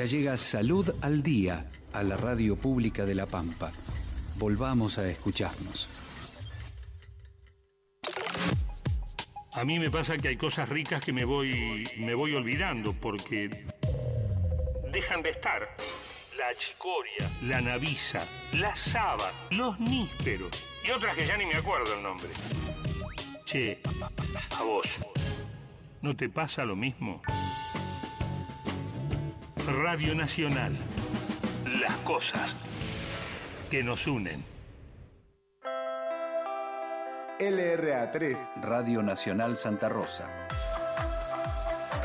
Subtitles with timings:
[0.00, 3.70] Ya llega Salud al Día a la radio pública de La Pampa.
[4.38, 5.90] Volvamos a escucharnos.
[9.52, 13.50] A mí me pasa que hay cosas ricas que me voy, me voy olvidando porque
[14.90, 15.68] dejan de estar.
[16.38, 20.50] La chicoria, la navisa, la saba, los nísperos
[20.88, 22.30] y otras que ya ni me acuerdo el nombre.
[23.44, 23.82] Che,
[24.58, 24.96] a vos,
[26.00, 27.20] ¿no te pasa lo mismo?
[29.66, 30.74] Radio Nacional,
[31.80, 32.56] las cosas
[33.70, 34.42] que nos unen.
[37.38, 40.48] LRA3 Radio Nacional Santa Rosa.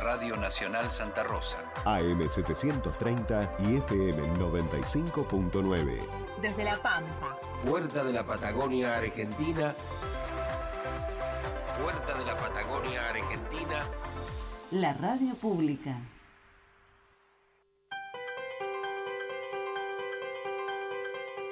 [0.01, 1.57] Radio Nacional Santa Rosa.
[1.85, 5.99] AM730 y FM 95.9.
[6.41, 7.37] Desde La Pampa.
[7.65, 9.73] Puerta de la Patagonia Argentina.
[11.81, 13.85] Puerta de la Patagonia Argentina.
[14.71, 15.97] La radio pública.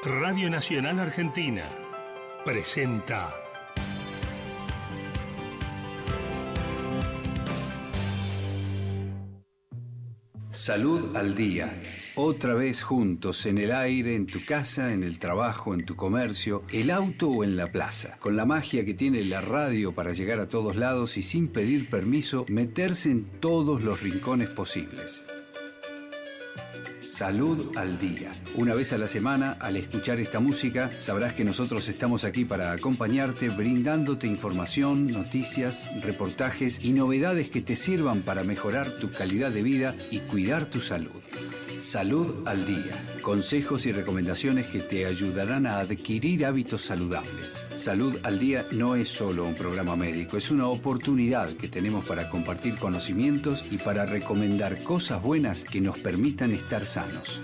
[0.05, 1.63] Radio Nacional Argentina
[2.43, 3.33] presenta
[10.49, 11.81] Salud al Día.
[12.15, 16.63] Otra vez juntos, en el aire, en tu casa, en el trabajo, en tu comercio,
[16.73, 18.17] el auto o en la plaza.
[18.19, 21.89] Con la magia que tiene la radio para llegar a todos lados y sin pedir
[21.89, 25.25] permiso, meterse en todos los rincones posibles.
[27.03, 28.31] Salud al Día.
[28.55, 32.71] Una vez a la semana, al escuchar esta música, sabrás que nosotros estamos aquí para
[32.71, 39.63] acompañarte, brindándote información, noticias, reportajes y novedades que te sirvan para mejorar tu calidad de
[39.63, 41.11] vida y cuidar tu salud.
[41.83, 42.95] Salud al Día.
[43.21, 47.61] Consejos y recomendaciones que te ayudarán a adquirir hábitos saludables.
[47.75, 52.29] Salud al Día no es solo un programa médico, es una oportunidad que tenemos para
[52.29, 57.41] compartir conocimientos y para recomendar cosas buenas que nos permitan estar sanos.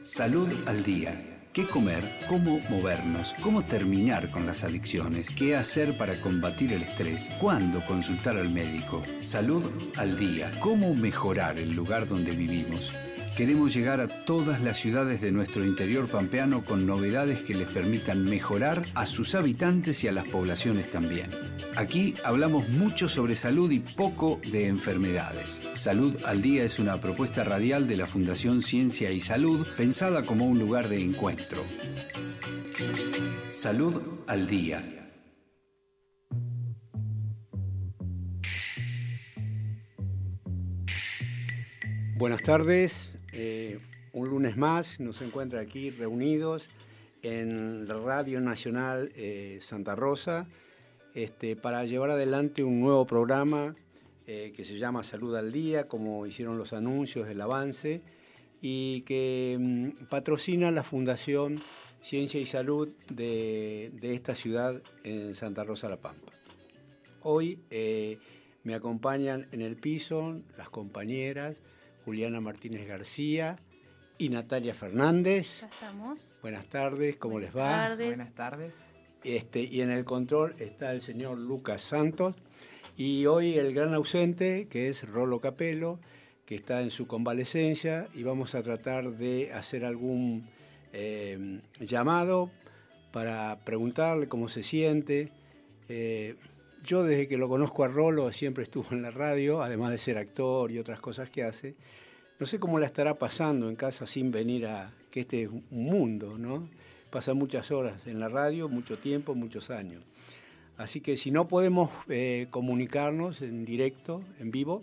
[0.00, 1.40] Salud al Día.
[1.52, 2.04] ¿Qué comer?
[2.28, 3.34] ¿Cómo movernos?
[3.42, 5.28] ¿Cómo terminar con las adicciones?
[5.28, 7.28] ¿Qué hacer para combatir el estrés?
[7.40, 9.02] ¿Cuándo consultar al médico?
[9.18, 9.64] Salud
[9.96, 10.52] al día.
[10.60, 12.92] ¿Cómo mejorar el lugar donde vivimos?
[13.36, 18.24] Queremos llegar a todas las ciudades de nuestro interior pampeano con novedades que les permitan
[18.24, 21.30] mejorar a sus habitantes y a las poblaciones también.
[21.74, 25.62] Aquí hablamos mucho sobre salud y poco de enfermedades.
[25.74, 30.44] Salud al Día es una propuesta radial de la Fundación Ciencia y Salud pensada como
[30.44, 31.64] un lugar de encuentro.
[33.48, 35.02] Salud al Día.
[42.22, 43.78] Buenas tardes, eh,
[44.12, 46.68] un lunes más nos encuentra aquí reunidos
[47.22, 50.46] en la Radio Nacional eh, Santa Rosa
[51.14, 53.74] este, para llevar adelante un nuevo programa
[54.26, 58.02] eh, que se llama Salud al Día, como hicieron los anuncios, el avance,
[58.60, 61.58] y que mm, patrocina la Fundación
[62.02, 66.32] Ciencia y Salud de, de, esta ciudad en Santa Rosa La Pampa.
[67.22, 67.60] Hoy
[68.64, 71.56] me acompañan en el piso las compañeras,
[72.04, 73.56] Juliana Martínez García
[74.18, 75.60] y Natalia Fernández.
[75.60, 76.34] Ya estamos.
[76.42, 77.68] Buenas tardes, ¿cómo les va?
[77.68, 78.06] Buenas tardes.
[78.08, 78.78] Buenas tardes.
[79.24, 82.34] Este, y en el control está el señor Lucas Santos
[82.96, 86.00] y hoy el gran ausente que es Rolo Capelo,
[86.44, 90.42] que está en su convalecencia y vamos a tratar de hacer algún
[90.92, 92.50] eh, llamado
[93.12, 95.30] para preguntarle cómo se siente.
[95.88, 96.36] Eh,
[96.82, 100.18] yo desde que lo conozco a Rolo siempre estuvo en la radio, además de ser
[100.18, 101.76] actor y otras cosas que hace.
[102.38, 105.64] No sé cómo la estará pasando en casa sin venir a que este es un
[105.70, 106.68] mundo, ¿no?
[107.10, 110.02] Pasa muchas horas en la radio, mucho tiempo, muchos años.
[110.76, 114.82] Así que si no podemos eh, comunicarnos en directo, en vivo,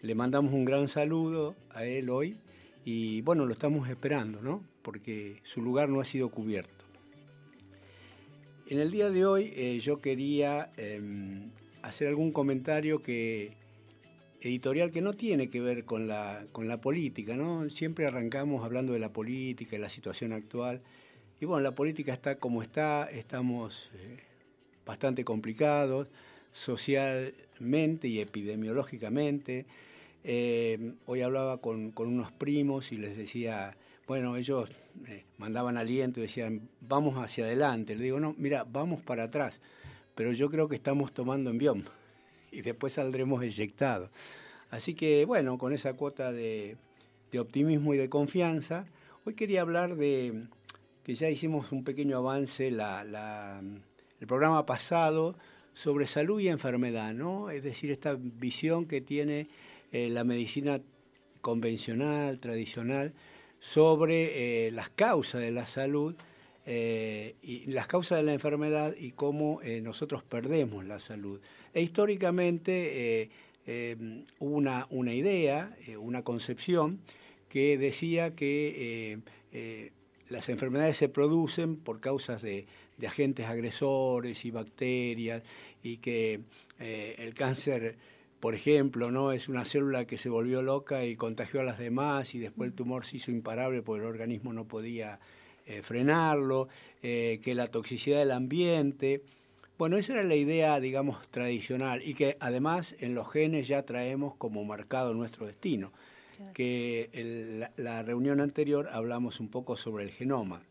[0.00, 2.38] le mandamos un gran saludo a él hoy
[2.84, 4.62] y bueno, lo estamos esperando, ¿no?
[4.82, 6.77] Porque su lugar no ha sido cubierto.
[8.70, 11.00] En el día de hoy eh, yo quería eh,
[11.80, 13.56] hacer algún comentario que
[14.42, 17.70] editorial que no tiene que ver con la, con la política, ¿no?
[17.70, 20.82] Siempre arrancamos hablando de la política y la situación actual.
[21.40, 24.18] Y bueno, la política está como está, estamos eh,
[24.84, 26.08] bastante complicados
[26.52, 29.64] socialmente y epidemiológicamente.
[30.24, 34.70] Eh, hoy hablaba con, unos primos y les decía, bueno, ellos
[35.06, 37.94] eh, mandaban aliento y decían, vamos hacia adelante.
[37.94, 39.60] Le digo, no, mira, vamos para atrás,
[40.14, 41.84] pero yo creo que estamos tomando envión
[42.50, 44.10] y después saldremos eyectados.
[44.70, 46.78] Así que bueno, con esa cuota de,
[47.38, 48.86] optimismo y de confianza,
[49.26, 50.46] hoy quería hablar de
[51.04, 53.60] que ya hicimos un pequeño avance la,
[54.20, 55.36] el programa pasado
[55.74, 57.50] sobre salud y enfermedad, ¿no?
[57.50, 59.48] Es decir, esta visión que tiene
[59.92, 60.80] eh, la medicina
[61.42, 63.12] convencional, tradicional,
[63.60, 66.14] sobre eh, las causas de la salud
[66.66, 71.40] eh, y las causas de la enfermedad y cómo eh, nosotros perdemos la salud.
[71.72, 73.30] E históricamente
[74.38, 77.00] hubo una, una idea, una concepción
[77.48, 79.20] que decía que
[80.30, 82.66] las enfermedades se producen por causas de,
[82.96, 85.42] de agentes agresores y bacterias
[85.82, 86.40] y que
[86.78, 87.96] el cáncer
[88.40, 89.32] por ejemplo, ¿no?
[89.32, 92.74] Es una célula que se volvió loca y contagió a las demás y después el
[92.74, 95.18] tumor se hizo imparable porque el organismo no podía
[95.66, 96.68] eh, frenarlo,
[97.02, 99.22] eh, que la toxicidad del ambiente.
[99.76, 104.34] Bueno, esa era la idea, digamos, tradicional y que además en los genes ya traemos
[104.36, 105.92] como marcado nuestro destino.
[106.54, 110.62] Que la, reunión anterior hablamos un poco sobre el genoma.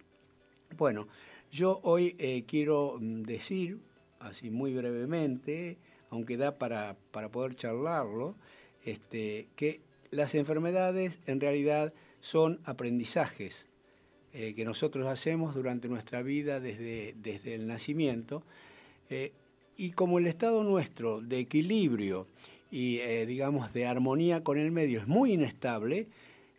[0.78, 1.10] Bueno,
[1.52, 3.78] yo hoy eh, quiero mm, decir,
[4.20, 5.78] así muy brevemente,
[6.10, 6.96] aunque da para,
[7.32, 8.36] poder charlarlo,
[8.84, 9.82] este, que
[10.12, 13.68] las enfermedades en realidad son aprendizajes
[14.34, 18.44] eh, que nosotros hacemos durante nuestra vida desde, desde el nacimiento.
[19.10, 19.32] Eh,
[19.78, 22.28] y como el estado nuestro de equilibrio
[22.72, 26.08] y, eh, digamos, de armonía con el medio es muy inestable,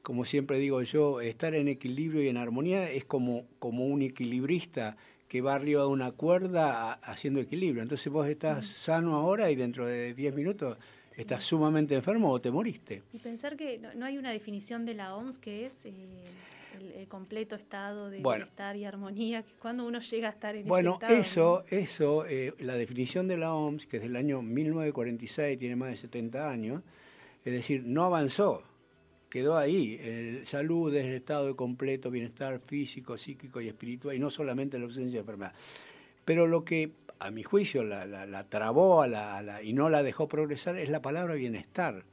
[0.02, 4.96] como siempre digo yo, estar en equilibrio y en armonía es como, como un equilibrista
[5.28, 7.82] que va arriba de una cuerda haciendo equilibrio.
[7.82, 10.78] Entonces vos estás sano ahora y dentro de 10 minutos
[11.16, 13.02] estás sumamente enfermo o te moriste.
[13.12, 16.06] Y pensar que no, hay una definición de la OMS que es eh,
[16.96, 20.98] el, completo estado de bienestar y armonía, que cuando uno llega a estar en bueno,
[21.02, 21.52] ese estado.
[21.54, 25.76] Bueno, eso, eso eh, la definición de la OMS, que es del año 1946, tiene
[25.76, 26.82] más de 70 años,
[27.44, 28.62] es decir, no avanzó
[29.28, 29.98] quedó ahí.
[30.02, 34.78] El salud es el estado de completo bienestar físico, psíquico y espiritual, y no solamente
[34.78, 35.52] la ausencia de enfermedad.
[36.24, 40.28] Pero lo que, a mi juicio, la, la, trabó a la, y no la dejó
[40.28, 42.04] progresar es la palabra bienestar.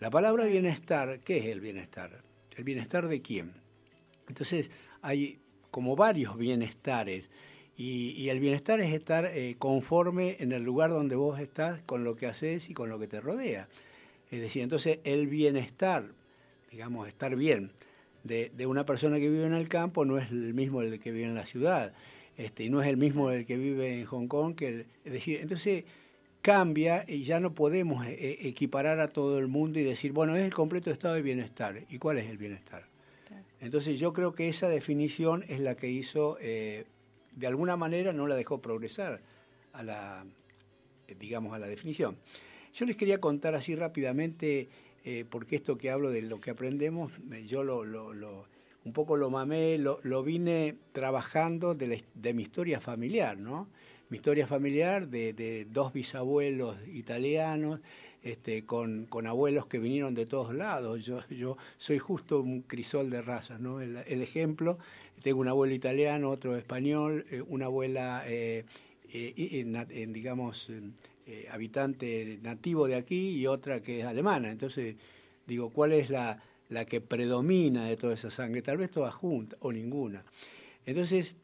[0.00, 2.22] La palabra bienestar, ¿qué es el bienestar?
[2.56, 3.52] ¿El bienestar de quién?
[4.28, 4.70] Entonces,
[5.02, 5.40] hay
[5.70, 7.28] como varios bienestares.
[7.76, 12.14] Y, el bienestar es estar eh, conforme en el lugar donde vos estás con lo
[12.14, 13.68] que haces y con lo que te rodea.
[14.30, 16.12] Es decir, entonces el bienestar
[16.74, 17.70] digamos, estar bien
[18.24, 21.26] de, una persona que vive en el campo no es el mismo el que vive
[21.26, 21.94] en la ciudad,
[22.36, 25.38] este, y no es el mismo el que vive en Hong Kong, que es decir,
[25.40, 25.84] entonces
[26.42, 30.34] cambia y ya no podemos eh, eh, equiparar a todo el mundo y decir, bueno,
[30.34, 31.84] es el completo estado de bienestar.
[31.88, 32.88] ¿Y cuál es el bienestar?
[33.60, 36.86] Entonces yo creo que esa definición es la que hizo, eh,
[37.36, 39.22] de alguna manera no la dejó progresar
[39.72, 40.26] a la,
[41.20, 42.16] digamos, a la definición.
[42.74, 44.68] Yo les quería contar así rápidamente
[45.06, 47.12] eh, porque esto que hablo de lo que aprendemos,
[47.46, 47.82] yo lo,
[48.84, 52.02] un poco lo mamé, lo, vine trabajando de,
[52.32, 53.68] mi historia familiar, ¿no?
[54.08, 57.80] Mi historia familiar de, dos bisabuelos italianos,
[58.22, 61.04] este, con, abuelos que vinieron de todos lados.
[61.04, 63.82] Yo, yo soy justo un crisol de razas, ¿no?
[63.82, 64.78] El, ejemplo,
[65.22, 68.64] tengo un abuelo italiano, otro español, eh, una abuela, eh,
[70.08, 70.70] digamos,
[71.26, 74.50] eh, habitante nativo de aquí y otra que es alemana.
[74.50, 74.96] Entonces,
[75.46, 78.62] digo, ¿cuál es la, la que predomina de toda esa sangre?
[78.62, 80.24] Tal vez todas juntas o ninguna.
[80.86, 81.34] Entonces,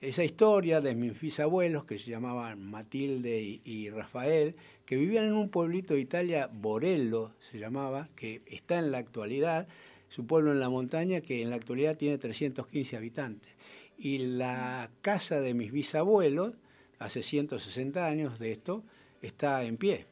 [0.00, 4.54] esa historia de mis bisabuelos, que se llamaban Matilde y, Rafael,
[4.86, 9.66] que vivían en un pueblito de Italia, Borello se llamaba, que está en la actualidad,
[10.08, 13.52] su pueblo en la montaña, que en la actualidad tiene 315 habitantes.
[13.98, 16.54] Y la casa de mis bisabuelos,
[17.00, 18.84] hace 160 años de esto,
[19.22, 20.06] está en pie,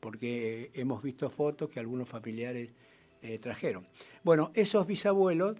[0.00, 2.70] porque hemos visto fotos que algunos familiares
[3.22, 3.86] eh, trajeron.
[4.22, 5.56] Bueno, esos bisabuelos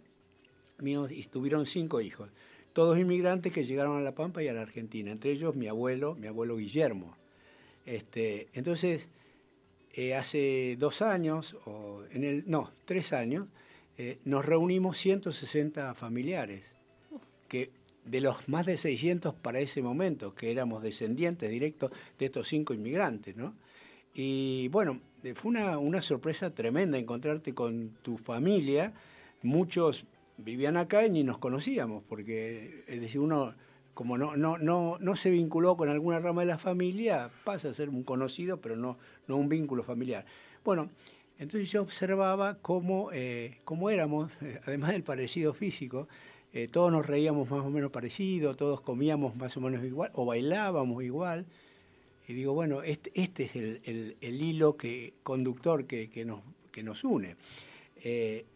[0.79, 2.31] míos tuvieron cinco hijos,
[2.73, 6.15] todos inmigrantes que llegaron a La Pampa y a la Argentina, entre ellos mi abuelo,
[6.15, 7.17] mi abuelo Guillermo.
[7.87, 9.09] Este, entonces,
[9.93, 13.47] eh, hace dos años, o en el, no, tres años,
[13.97, 16.65] eh, nos reunimos 160 familiares
[17.49, 17.71] que
[18.05, 22.75] de los más de 600 para ese momento, que éramos descendientes directos de estos cinco
[22.75, 23.55] inmigrantes, ¿no?
[24.15, 25.01] Y bueno,
[25.35, 28.93] fue una, sorpresa tremenda encontrarte con tu familia.
[29.43, 30.05] Muchos
[30.37, 33.55] vivían acá y ni nos conocíamos, porque es decir, uno
[33.95, 37.75] como no, no, no, no se vinculó con alguna rama de la familia, pasa a
[37.75, 40.27] ser un conocido, pero no, no un vínculo familiar.
[40.65, 40.91] Bueno,
[41.39, 46.09] entonces yo observaba cómo, eh, cómo éramos, eh, además del parecido físico,
[46.57, 50.25] eh, todos nos reíamos más o menos parecido, todos comíamos más o menos igual, o
[50.25, 51.47] bailábamos igual.
[52.29, 57.35] Y digo, bueno, este, este es el, hilo que, conductor que, nos, que nos une.
[57.97, 58.47] Eh,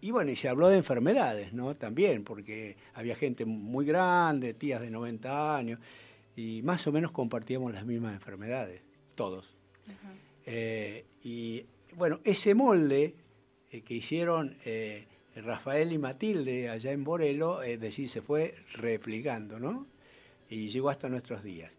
[0.00, 1.76] y bueno, y se habló de enfermedades, ¿no?
[1.76, 5.78] También, porque había gente muy grande, tías de 90 años,
[6.34, 8.82] y más o menos compartíamos las mismas enfermedades,
[9.14, 9.54] todos.
[10.44, 13.14] Eh, y bueno, ese molde
[13.70, 14.56] que hicieron
[15.36, 19.86] Rafael y Matilde allá en Borelo, es decir, se fue replicando, ¿no?
[20.48, 21.72] Y llegó hasta nuestros días.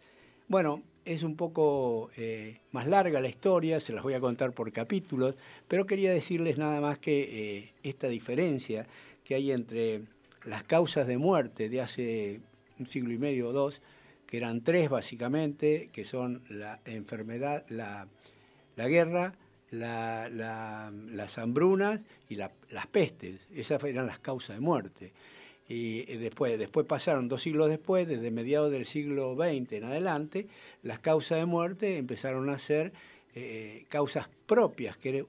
[0.47, 4.71] Bueno, es un poco eh, más larga la historia, se las voy a contar por
[4.71, 5.35] capítulos,
[5.67, 8.87] pero quería decirles nada más que eh, esta diferencia
[9.23, 10.01] que hay entre
[10.43, 12.41] las causas de muerte de hace
[12.79, 13.81] un siglo y medio o dos,
[14.27, 18.07] que eran tres básicamente, que son la enfermedad, la,
[18.75, 19.33] guerra,
[19.79, 23.39] las hambrunas y las pestes.
[23.53, 25.13] Esas eran las causas de muerte
[25.67, 30.47] y después, después pasaron dos siglos después, desde mediados del siglo XX en adelante,
[30.83, 32.93] las causas de muerte empezaron a ser
[33.33, 35.25] eh, causas propias, que,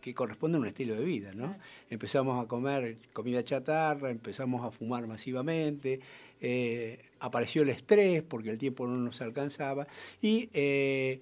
[0.00, 1.32] que corresponden a un estilo de vida.
[1.34, 1.54] ¿no?
[1.90, 6.00] Empezamos a comer comida chatarra, empezamos a fumar masivamente,
[6.40, 9.86] eh, apareció el estrés porque el tiempo no nos alcanzaba
[10.22, 11.20] y eh,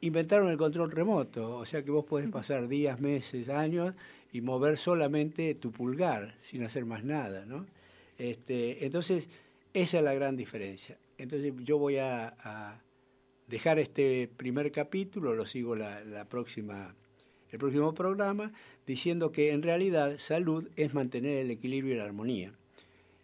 [0.00, 3.94] inventaron el control remoto, o sea que vos podés pasar días, meses, años
[4.32, 7.66] y mover solamente tu pulgar sin hacer más nada, ¿no?
[8.18, 9.28] Este, entonces,
[9.72, 10.98] esa es la gran diferencia.
[11.18, 12.82] Entonces, yo voy a,
[13.46, 16.94] dejar este primer capítulo, lo sigo la, próxima,
[17.50, 18.52] el próximo programa,
[18.86, 22.52] diciendo que en realidad salud es mantener el equilibrio y la armonía.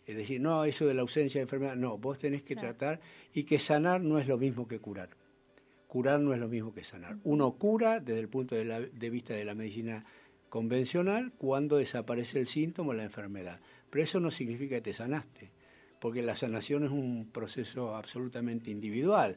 [0.06, 3.00] Es decir, no eso de la ausencia de enfermedad, no, vos tenés que tratar
[3.34, 5.10] y que sanar no es lo mismo que curar.
[5.92, 7.18] Curar no es lo mismo que sanar.
[7.22, 10.06] Uno cura desde el punto de, de vista de la medicina
[10.48, 13.60] convencional cuando desaparece el síntoma o la enfermedad.
[13.90, 15.52] Pero eso no significa que te sanaste,
[16.00, 19.36] porque la sanación es un proceso absolutamente individual.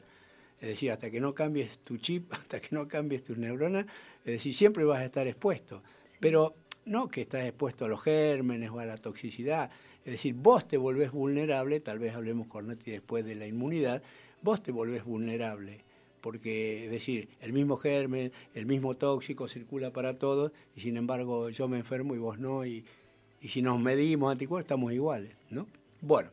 [0.58, 3.84] Es decir, hasta que no cambies tu chip, hasta que no cambies tus neuronas,
[4.24, 5.82] es decir, siempre vas a estar expuesto.
[6.20, 6.54] Pero
[6.86, 9.70] no que estás expuesto a los gérmenes o a la toxicidad.
[10.06, 14.02] Es decir, vos te volvés vulnerable, tal vez hablemos con Nati después de la inmunidad,
[14.40, 15.84] vos te volvés vulnerable
[16.26, 21.50] porque es decir, el mismo germen, el mismo tóxico circula para todos y sin embargo
[21.50, 22.84] yo me enfermo y vos no y,
[23.42, 25.68] si nos medimos anticuerpos estamos iguales, ¿no?
[26.00, 26.30] Bueno,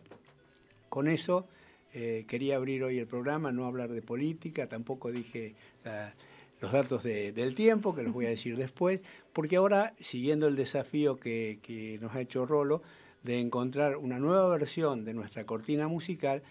[0.89, 1.47] con eso
[1.93, 5.53] eh, quería abrir hoy el programa, no hablar de política, tampoco dije
[6.59, 8.99] los datos del tiempo, que los voy a decir después,
[9.31, 12.81] porque ahora, siguiendo el desafío que, que nos ha hecho Rolo,
[13.21, 16.41] de encontrar una nueva versión de nuestra cortina musical,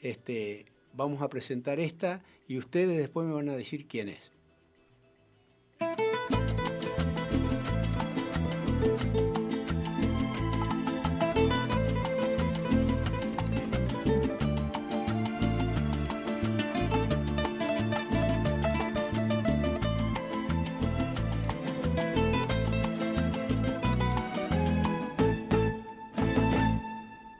[0.00, 4.33] este, vamos a presentar esta y ustedes después me van a decir quién es.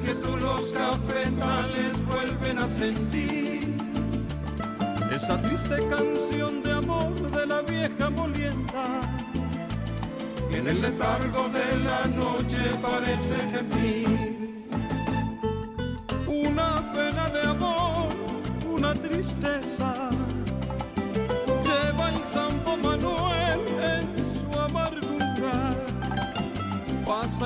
[0.00, 3.76] que tú los cafetales vuelven a sentir.
[5.14, 8.84] Esa triste canción de amor de la vieja molienda
[10.50, 14.66] y en el letargo de la noche parece gemir.
[16.26, 18.14] Una pena de amor,
[18.66, 20.11] una tristeza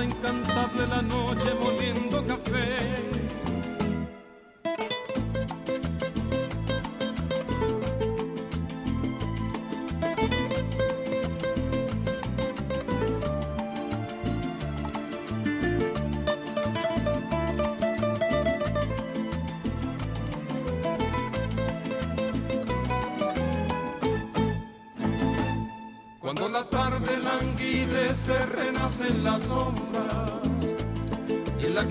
[0.03, 3.26] incansable la noche moliendo café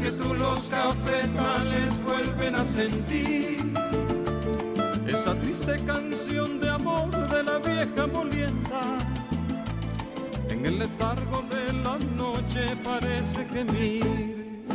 [0.02, 3.74] que tú los cafetales vuelven a sentir
[5.08, 8.82] esa triste canción de amor de la vieja molienda.
[10.50, 14.66] En el letargo de la noche parece gemir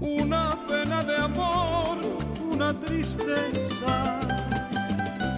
[0.00, 1.98] una pena de amor,
[2.50, 4.20] una tristeza.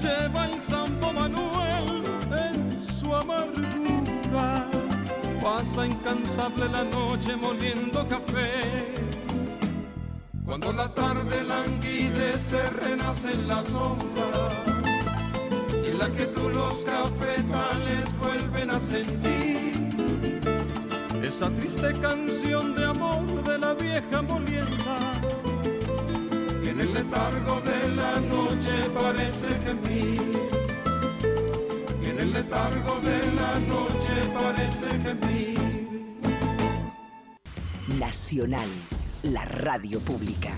[0.01, 1.54] Lleva el Santo Manuel
[5.75, 8.95] Pasa incansable la noche moliendo café.
[10.45, 14.53] Cuando la tarde languidece, renacen las sombras
[15.85, 19.91] y en la que tú los cafetales vuelven a sentir
[21.25, 24.97] esa triste canción de amor de la vieja molienda.
[26.63, 30.64] Que en el letargo de la noche parece gemir.
[32.35, 35.57] Letargo de la noche parece gemir.
[37.97, 38.69] Nacional,
[39.23, 40.51] la radio pública.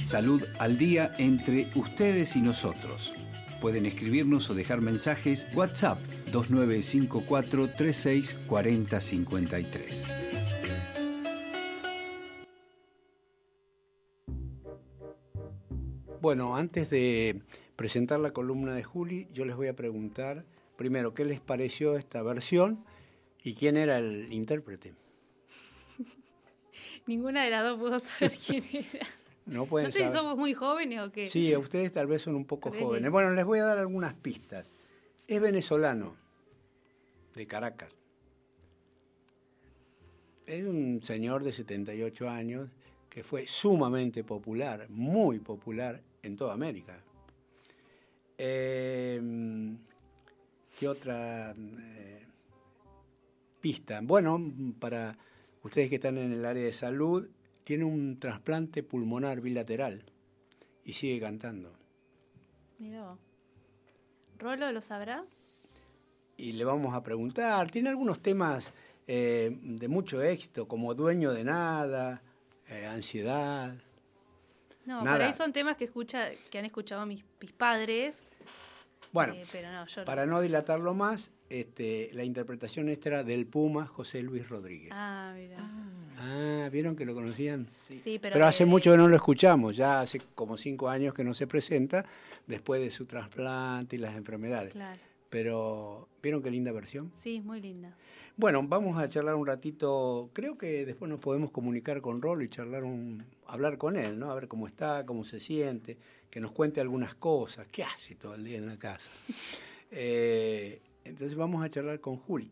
[0.00, 3.12] Salud al día entre ustedes y nosotros.
[3.60, 5.98] Pueden escribirnos o dejar mensajes WhatsApp
[6.32, 8.38] 2954 36
[16.24, 17.42] Bueno, antes de
[17.76, 22.22] presentar la columna de Juli, yo les voy a preguntar primero qué les pareció esta
[22.22, 22.82] versión
[23.42, 24.94] y quién era el intérprete.
[27.06, 29.06] Ninguna de las dos pudo saber quién era.
[29.44, 31.28] No, pueden sé si somos muy jóvenes o qué.
[31.28, 33.12] Sí, ustedes tal vez son un poco jóvenes.
[33.12, 34.72] Bueno, les voy a dar algunas pistas.
[35.28, 36.16] Es venezolano,
[37.34, 37.92] de Caracas.
[40.46, 42.70] Es un señor de 78 años
[43.10, 47.02] que fue sumamente popular, muy popular en toda América.
[48.36, 49.78] Em,
[50.78, 52.26] ¿Qué otra eh,
[53.60, 54.00] pista?
[54.02, 54.40] Bueno,
[54.78, 55.16] para
[55.62, 57.28] ustedes que están en el área de salud,
[57.62, 60.04] tiene un trasplante pulmonar bilateral
[60.84, 61.72] y sigue cantando.
[62.78, 63.16] Mira,
[64.38, 65.24] ¿Rolo lo sabrá?
[66.36, 67.70] Y le vamos a preguntar.
[67.70, 68.74] Tiene algunos temas
[69.06, 72.22] eh, de mucho éxito, como Dueño de Nada,
[72.68, 73.74] eh, Ansiedad.
[74.86, 78.22] No, por ahí son temas que, escucha, que han escuchado mis, mis padres.
[79.12, 79.46] Bueno, eh,
[80.04, 84.90] para no dilatarlo más, este, la interpretación esta era del Puma José Luis Rodríguez.
[84.92, 85.58] Ah, mira.
[86.18, 87.68] Ah, ¿vieron que lo conocían?
[87.68, 91.22] Sí, pero, pero hace mucho que no lo escuchamos, ya hace como cinco años que
[91.22, 92.04] no se presenta,
[92.46, 94.72] después de su trasplante y las enfermedades.
[94.72, 95.00] Claro.
[95.30, 97.12] Pero, ¿vieron qué linda versión?
[97.22, 97.96] Sí, muy linda.
[98.36, 102.48] Bueno, vamos a charlar un ratito, creo que después nos podemos comunicar con Rolo y
[102.48, 104.32] charlar un, hablar con él, ¿no?
[104.32, 105.96] A ver cómo está, cómo se siente,
[106.30, 109.08] que nos cuente algunas cosas, qué hace todo el día en la casa.
[109.92, 112.50] eh, entonces vamos a charlar con Juli.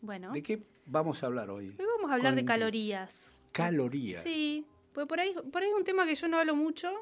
[0.00, 0.32] bueno.
[0.32, 1.74] ¿De qué vamos a hablar hoy?
[1.76, 3.34] Hoy vamos a hablar de calorías.
[3.50, 4.22] Calorías.
[4.22, 6.92] Sí, pues por ahí, por ahí es un tema que yo no hablo mucho,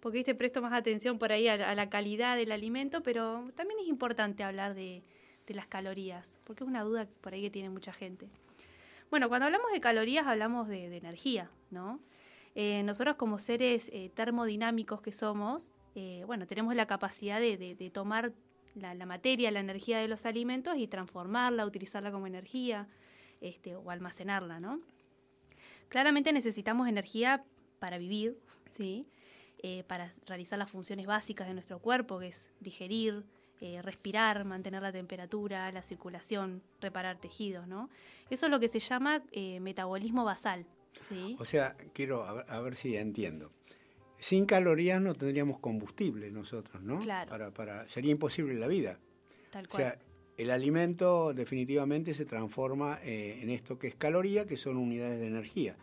[0.00, 0.34] porque ¿viste?
[0.34, 4.74] presto más atención por ahí a, la calidad del alimento, pero también es importante hablar
[4.74, 5.02] de,
[5.48, 8.28] las calorías, porque es una duda por ahí que tiene mucha gente.
[9.10, 12.00] Bueno, cuando hablamos de calorías hablamos de, energía, ¿no?
[12.54, 17.90] Eh, nosotros como seres eh, termodinámicos que somos, eh, bueno, tenemos la capacidad de, de
[17.90, 18.32] tomar
[18.74, 22.88] la, materia, la energía de los alimentos y transformarla, utilizarla como energía
[23.40, 24.80] este, o almacenarla, ¿no?
[25.88, 27.44] Claramente necesitamos energía
[27.78, 28.38] para vivir,
[28.70, 29.06] ¿sí?
[29.86, 33.24] Para realizar las funciones básicas de nuestro cuerpo, que es digerir,
[33.62, 37.88] eh, respirar, mantener la temperatura, la circulación, reparar tejidos, ¿no?
[38.28, 40.66] Eso es lo que se llama eh, metabolismo basal.
[41.08, 41.36] ¿sí?
[41.38, 43.50] O sea, quiero a ver si entiendo
[44.22, 47.00] sin calorías no tendríamos combustible nosotros, ¿no?
[47.00, 47.28] Claro.
[47.28, 49.00] Para, para, sería imposible la vida.
[49.50, 49.82] Tal cual.
[49.82, 49.98] O sea,
[50.36, 55.26] el alimento definitivamente se transforma eh, en esto que es caloría, que son unidades de
[55.26, 55.76] energía,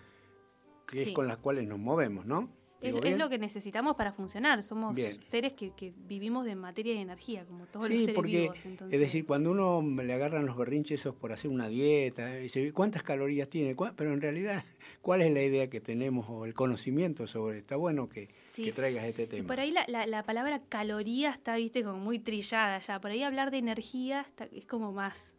[0.87, 2.49] que es con las cuales nos movemos, ¿no?
[2.81, 4.63] Es, lo que necesitamos para funcionar.
[4.63, 8.59] Somos seres que, vivimos de materia y energía, como todos los seres porque, vivos.
[8.89, 13.03] Es decir, cuando uno le agarran los berrinches esos por hacer una dieta, dice, ¿cuántas
[13.03, 13.75] calorías tiene?
[13.95, 14.63] Pero en realidad,
[15.01, 17.59] ¿cuál es la idea que tenemos o el conocimiento sobre?
[17.59, 18.29] Está bueno que,
[18.73, 19.47] traigas este tema.
[19.47, 23.01] Por ahí la, palabra caloría está, viste, como muy trillada ya.
[23.01, 25.33] Por ahí hablar de energía es como más,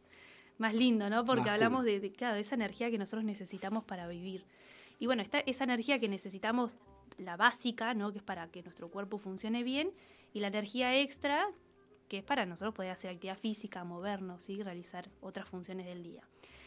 [0.59, 1.25] más lindo, ¿no?
[1.25, 4.45] Porque hablamos de, de, claro, de esa energía que nosotros necesitamos para vivir.
[4.99, 6.77] Y bueno, está esa energía que necesitamos
[7.19, 8.13] la básica, ¿no?
[8.13, 9.93] que es para que nuestro cuerpo funcione bien,
[10.33, 11.49] y la energía extra,
[12.09, 16.23] que es para nosotros poder hacer actividad física, movernos y realizar otras funciones del día.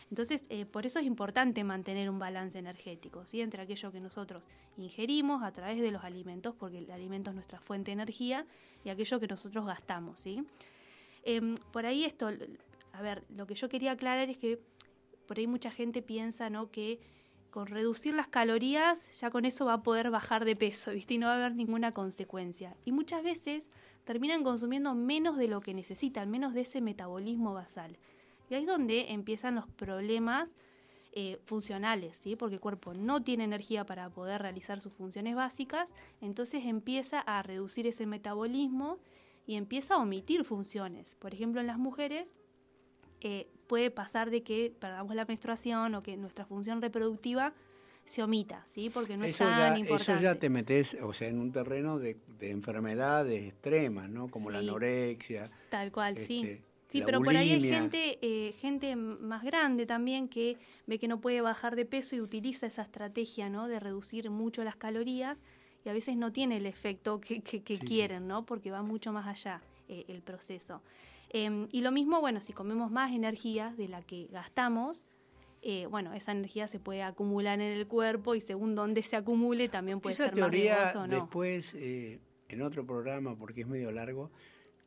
[0.09, 3.41] Entonces, eh, por eso es importante mantener un balance energético, ¿sí?
[3.41, 7.59] entre aquello que nosotros ingerimos a través de los alimentos, porque el alimento es nuestra
[7.59, 8.45] fuente de energía,
[8.83, 10.19] y aquello que nosotros gastamos.
[10.19, 10.45] ¿sí?
[11.23, 12.29] Em, por ahí esto,
[12.91, 14.59] a ver, lo que yo quería aclarar es que
[15.25, 16.69] por ahí mucha gente piensa ¿no?
[16.69, 16.99] que
[17.53, 21.13] con reducir las calorías ya con eso va a poder bajar de peso, ¿viste?
[21.13, 22.75] Y no va a haber ninguna consecuencia.
[22.83, 23.61] Y muchas veces
[24.05, 27.99] terminan consumiendo menos de lo que necesitan, menos de ese metabolismo basal.
[28.49, 30.49] Y ahí es donde empiezan los problemas
[31.11, 32.35] eh, funcionales, ¿sí?
[32.35, 37.43] Porque el cuerpo no tiene energía para poder realizar sus funciones básicas, entonces empieza a
[37.43, 38.97] reducir ese metabolismo
[39.45, 41.13] y empieza a omitir funciones.
[41.17, 42.35] Por ejemplo, en las mujeres
[43.21, 47.53] eh, puede pasar de que perdamos la menstruación o que nuestra función reproductiva
[48.05, 48.91] se omita, ¿sí?
[48.91, 50.11] Porque no eso es tan ya, importante.
[50.11, 54.27] Eso ya te metes, o sea, en un terreno de, de enfermedades extremas, ¿no?
[54.27, 55.49] Como la anorexia.
[55.69, 56.41] Tal cual, sí.
[56.43, 61.07] este, Sí, pero por ahí hay gente, eh, gente más grande también que ve que
[61.07, 63.67] no puede bajar de peso y utiliza esa estrategia, ¿no?
[63.67, 65.39] De reducir mucho las calorías
[65.83, 67.87] y a veces no tiene el efecto que, que- que Sí, sí.
[67.87, 68.45] quieren, ¿no?
[68.45, 69.59] Porque va mucho más allá
[69.89, 70.83] eh, el proceso.
[71.33, 75.07] Em, y lo mismo, bueno, si comemos más energía de la que gastamos,
[75.63, 79.67] eh, bueno, esa energía se puede acumular en el cuerpo y según dónde se acumule
[79.67, 81.21] también puede Esa ser teoría más o no.
[81.21, 82.19] después, eh,
[82.49, 84.29] en otro programa, porque es medio largo,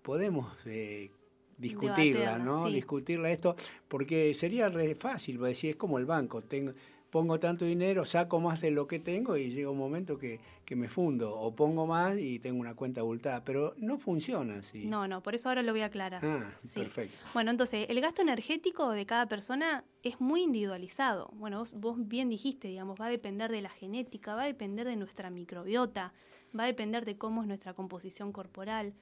[0.02, 1.10] podemos eh,
[1.58, 2.68] discutirla, ¿no?
[2.68, 2.74] sí.
[2.74, 3.56] Discutirla esto,
[3.88, 6.72] porque sería re fácil, decir, es como el banco, tengo,
[7.10, 10.76] pongo tanto dinero, saco más de lo que tengo y llega un momento que, que
[10.76, 14.86] me fundo, o pongo más y tengo una cuenta abultada, pero no funciona así.
[14.86, 16.24] No, no, por eso ahora lo voy a aclarar.
[16.24, 16.80] Ah, Sí.
[16.80, 17.16] perfecto.
[17.32, 21.30] Bueno, entonces, el gasto energético de cada persona es muy individualizado.
[21.34, 24.86] Bueno, vos, vos bien dijiste, digamos, va a depender de la genética, va a depender
[24.86, 26.12] de nuestra microbiota,
[26.58, 28.94] va a depender de cómo es nuestra composición corporal,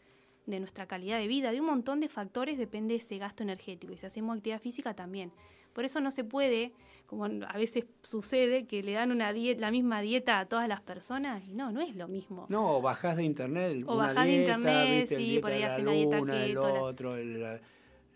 [0.46, 3.94] de nuestra calidad de vida, de un montón de factores depende ese gasto energético.
[3.94, 5.32] Y si hacemos actividad física también.
[5.74, 6.72] Por eso no se puede,
[7.06, 11.46] como a veces sucede, que le dan una la misma dieta a todas las personas
[11.46, 12.46] y no, no es lo mismo.
[12.48, 15.52] No, o bajás de internet, O una bajás de internet, viste, el sí, dieta por
[15.52, 17.60] ahí hacen la dieta luna, el keto, la- otro, el- la,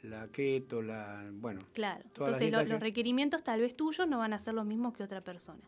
[0.05, 4.33] la keto, la, bueno, Claro, entonces lo- los que- requerimientos tal vez tuyos no van
[4.33, 5.61] a ser los mismos que otra persona.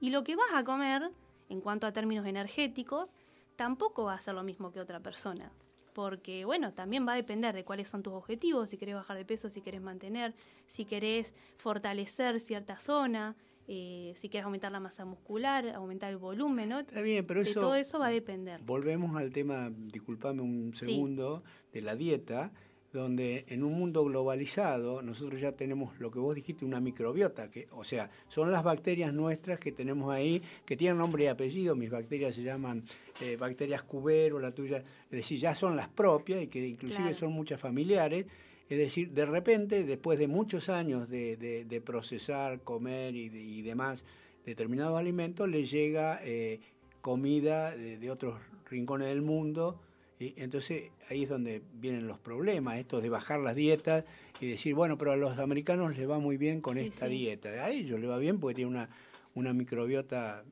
[0.00, 1.10] Y lo que vas a comer,
[1.48, 3.10] en cuanto a términos energéticos,
[3.56, 5.50] tampoco va a ser lo mismo que otra persona.
[5.98, 9.24] Porque, bueno, también va a depender de cuáles son tus objetivos, si querés bajar de
[9.24, 10.32] peso, si querés mantener,
[10.68, 13.34] si querés fortalecer cierta zona,
[13.66, 16.78] eh, si querés aumentar la masa muscular, aumentar el volumen, ¿no?
[16.78, 17.60] está bien, pero de eso...
[17.60, 18.60] todo eso va a depender.
[18.62, 20.84] Volvemos al tema, disculpame un Sí.
[20.84, 22.52] segundo, de la dieta,
[22.92, 27.68] donde en un mundo globalizado nosotros ya tenemos lo que vos dijiste, una microbiota, que,
[27.72, 31.90] o sea, son las bacterias nuestras que tenemos ahí, que tienen nombre y apellido, mis
[31.90, 32.82] bacterias se llaman
[33.20, 37.14] eh, bacterias cubero, la tuya, es decir, ya son las propias y que inclusive Claro.
[37.14, 38.24] son muchas familiares,
[38.70, 43.42] es decir, de repente, después de muchos años de, de- de procesar, comer y, de-
[43.42, 44.04] y demás
[44.46, 46.60] determinados alimentos, le llega eh,
[47.02, 49.80] comida de otros rincones del mundo.
[50.20, 54.04] Y entonces ahí es donde vienen los problemas, estos de bajar las dietas
[54.40, 57.12] y decir, bueno, pero a los americanos les va muy bien con Sí, esta sí.
[57.12, 57.48] dieta.
[57.50, 58.88] A ellos les va bien porque tiene una,
[59.34, 60.44] una microbiota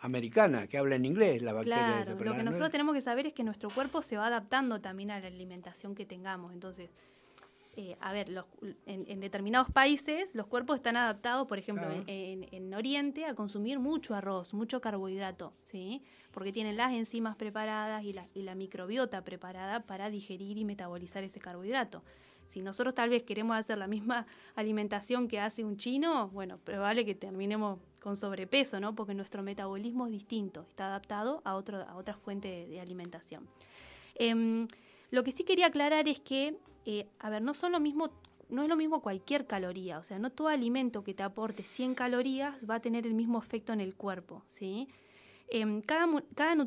[0.00, 2.02] americana que habla en inglés, la bacteria.
[2.04, 5.10] Claro, lo que nosotros tenemos que saber es que nuestro cuerpo se va adaptando también
[5.10, 6.52] a la alimentación que tengamos.
[6.52, 6.90] Entonces,
[7.76, 8.44] eh, a ver, los-
[8.86, 12.02] en, en determinados países los cuerpos están adaptados, por ejemplo, Claro.
[12.06, 16.02] en, en- en Oriente, a consumir mucho arroz, mucho carbohidrato, ¿sí?
[16.30, 21.22] Porque tienen las enzimas preparadas y la, y la microbiota preparada para digerir y metabolizar
[21.24, 22.02] ese carbohidrato.
[22.46, 27.04] Si nosotros tal vez queremos hacer la misma alimentación que hace un chino, bueno, probable
[27.06, 28.94] que terminemos con sobrepeso, ¿no?
[28.94, 33.48] Porque nuestro metabolismo es distinto, está adaptado a, otro, a otra fuente de, de alimentación.
[34.16, 34.68] Em,
[35.10, 36.56] lo que sí quería aclarar es que,
[36.86, 38.10] eh, a ver, no son lo mismo,
[38.48, 41.94] no es lo mismo cualquier caloría, o sea, no todo alimento que te aporte 100
[41.94, 44.88] calorías va a tener el mismo efecto en el cuerpo, ¿sí?
[45.48, 46.06] Em, cada,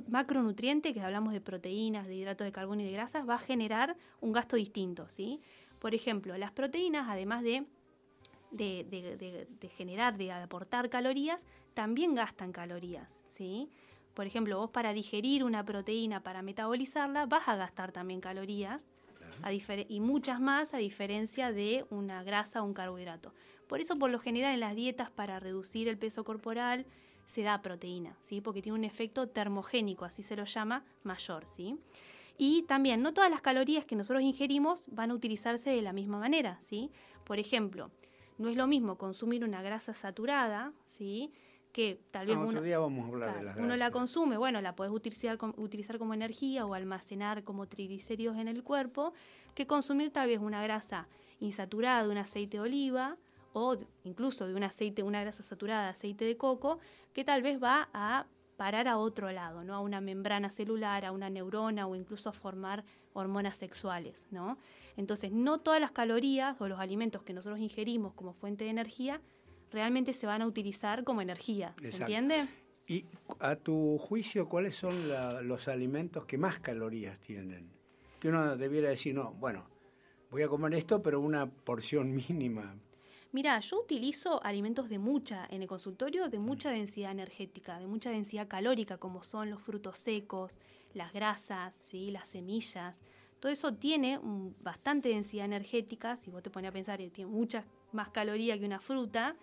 [0.10, 3.96] macronutriente, que hablamos de proteínas, de hidratos de carbono y de grasas, va a generar
[4.22, 5.42] un gasto distinto, ¿sí?
[5.80, 7.66] Por ejemplo, las proteínas, además de,
[8.52, 13.70] de, de- de- de generar, de aportar calorías, también gastan calorías, ¿sí?
[14.14, 18.88] Por ejemplo, vos para digerir una proteína, para metabolizarla, vas a gastar también calorías
[19.88, 23.34] y muchas más a diferencia de una grasa o un carbohidrato.
[23.68, 26.86] Por eso, por lo general, en las dietas para reducir el peso corporal
[27.26, 28.40] se da proteína, ¿sí?
[28.42, 31.46] porque tiene un efecto termogénico, así se lo llama, mayor.
[31.46, 31.78] ¿sí?
[32.38, 36.20] Y también, no todas las calorías que nosotros ingerimos van a utilizarse de la misma
[36.20, 36.58] manera.
[36.62, 36.90] ¿sí?
[37.26, 37.92] Por ejemplo,
[38.38, 41.34] no es lo mismo consumir una grasa saturada, ¿sí?
[41.78, 43.92] Que tal vez Ah, otro uno- día vamos a hablar de Claro, las uno la
[43.92, 48.64] consume, bueno, la puedes utilizar, com- utilizar como energía o almacenar como triglicéridos en el
[48.64, 49.14] cuerpo,
[49.54, 51.08] que consumir tal vez una grasa
[51.40, 53.18] insaturada de un aceite de oliva
[53.54, 56.80] o incluso de un aceite, una grasa saturada de aceite de coco,
[57.14, 59.76] que tal vez va a parar a otro lado, ¿no?
[59.76, 64.58] A una membrana celular, a una neurona o incluso a formar hormonas sexuales, ¿no?
[64.96, 69.22] Entonces, no todas las calorías o los alimentos que nosotros ingerimos como fuente de energía
[69.72, 72.04] realmente se van a utilizar como energía, ¿se Exacto.
[72.06, 72.48] entiende?
[72.88, 73.06] Y
[73.40, 77.70] a tu juicio, ¿cuáles son la- los alimentos que más calorías tienen?
[78.20, 79.70] Que uno debiera decir, no, bueno,
[80.32, 82.76] voy a comer esto, pero una porción mínima.
[83.34, 88.10] Mira, yo utilizo alimentos de mucha, en el consultorio, de mucha densidad energética, de mucha
[88.10, 90.58] densidad calórica, como son los frutos secos,
[90.94, 92.10] las grasas, ¿sí?
[92.10, 93.02] las semillas.
[93.42, 97.30] Todo eso tiene mm, bastante densidad energética, si vos te pones a pensar, eh, tiene
[97.30, 99.36] mucha más caloría que una fruta,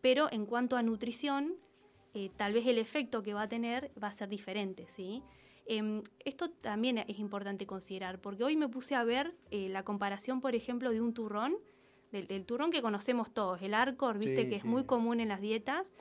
[0.00, 1.54] pero en cuanto a nutrición,
[2.14, 5.22] eh, tal vez el efecto que va a tener va a ser diferente, ¿sí?
[5.66, 10.40] Em, esto también es importante considerar, porque hoy me puse a ver eh, la comparación,
[10.40, 11.56] por ejemplo, de un turrón,
[12.10, 15.92] del, turrón que conocemos todos, el arcor, viste, que es muy común en las dietas,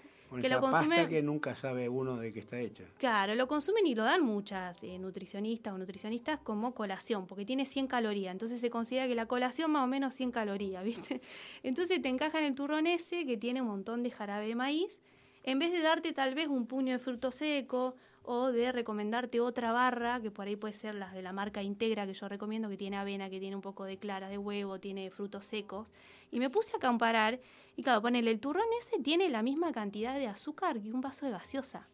[0.42, 2.84] que lo consumen, que nunca sabe uno de qué está hecha.
[2.98, 7.66] Claro, lo consumen y lo dan muchas eh, nutricionistas o nutricionistas como colación, porque tiene
[7.66, 8.32] 100 calorías.
[8.32, 11.22] Entonces se considera que la colación más o menos 100 calorías, ¿viste?
[11.64, 15.00] Entonces te encaja en el turrón ese que tiene un montón de jarabe de maíz,
[15.44, 17.96] en vez de darte tal vez un puño de fruto seco
[18.30, 22.06] o de recomendarte otra barra, que por ahí puede ser las de la marca Integra,
[22.06, 25.10] que yo recomiendo, que tiene avena, que tiene un poco de clara de huevo, tiene
[25.10, 25.94] frutos secos.
[26.30, 27.40] Y me puse a comparar,
[27.78, 31.26] y claro, ponele, el turrón ese tiene la misma cantidad de azúcar que un vaso
[31.26, 31.88] de gaseosa.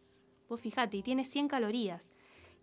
[0.48, 2.10] Vos fijate, y tiene 100 calorías.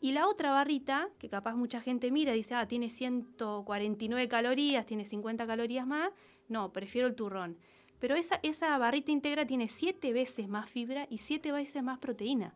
[0.01, 4.85] Y la otra barrita, que capaz mucha gente mira y dice, ah, tiene 149 calorías,
[4.85, 6.11] tiene 50 calorías más,
[6.49, 7.57] no, prefiero el turrón.
[7.99, 12.53] Pero esa, esa barrita íntegra tiene 7 veces más fibra y 7 veces más proteína.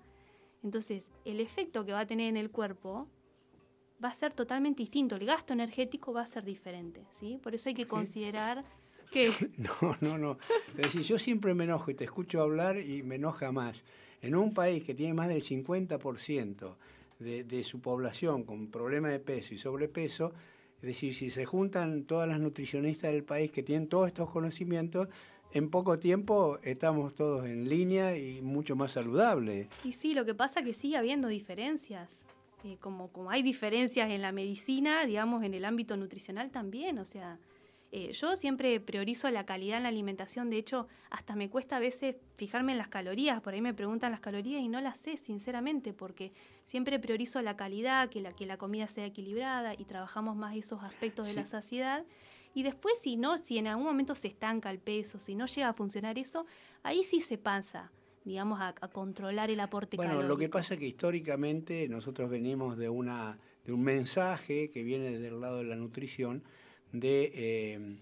[0.66, 3.08] Entonces, el efecto que va a tener en el cuerpo
[4.04, 5.16] va a ser totalmente distinto.
[5.16, 7.40] El gasto energético va a ser diferente, ¿sí?
[7.42, 8.66] Por eso hay que considerar
[9.12, 9.32] que...
[9.58, 10.38] No, no, no.
[10.70, 13.84] Es decir, yo siempre me enojo y te escucho hablar y me enoja más.
[14.22, 16.76] En un país que tiene más del 50%
[17.20, 20.34] de, de su población con problemas de peso y sobrepeso,
[20.78, 25.10] es decir, si se juntan todas las nutricionistas del país que tienen todos estos conocimientos,
[25.56, 29.70] en poco tiempo estamos todos en línea y mucho más saludable.
[29.86, 32.12] Y sí, lo que pasa es que sigue habiendo diferencias.
[32.66, 37.00] Eh, como, como hay diferencias en la medicina, digamos, en el ámbito nutricional también.
[37.00, 37.40] O sea,
[37.94, 40.50] eh, yo siempre priorizo la calidad en la alimentación.
[40.50, 43.40] De hecho, hasta me cuesta a veces fijarme en las calorías.
[43.40, 46.34] Por ahí me preguntan las calorías y no las sé, sinceramente, porque
[46.66, 50.84] siempre priorizo la calidad, que la, que la comida sea equilibrada y trabajamos más esos
[50.84, 52.04] aspectos de la saciedad.
[52.56, 55.70] Y después, si no, si en algún momento se estanca el peso, si no llega
[55.70, 56.46] a funcionar eso,
[56.84, 57.92] ahí sí se pasa,
[58.24, 62.88] digamos, a, controlar el aporte bueno, lo que pasa es que históricamente nosotros venimos de,
[62.88, 66.44] una, de un mensaje que viene del lado de la nutrición
[66.94, 67.98] de eh,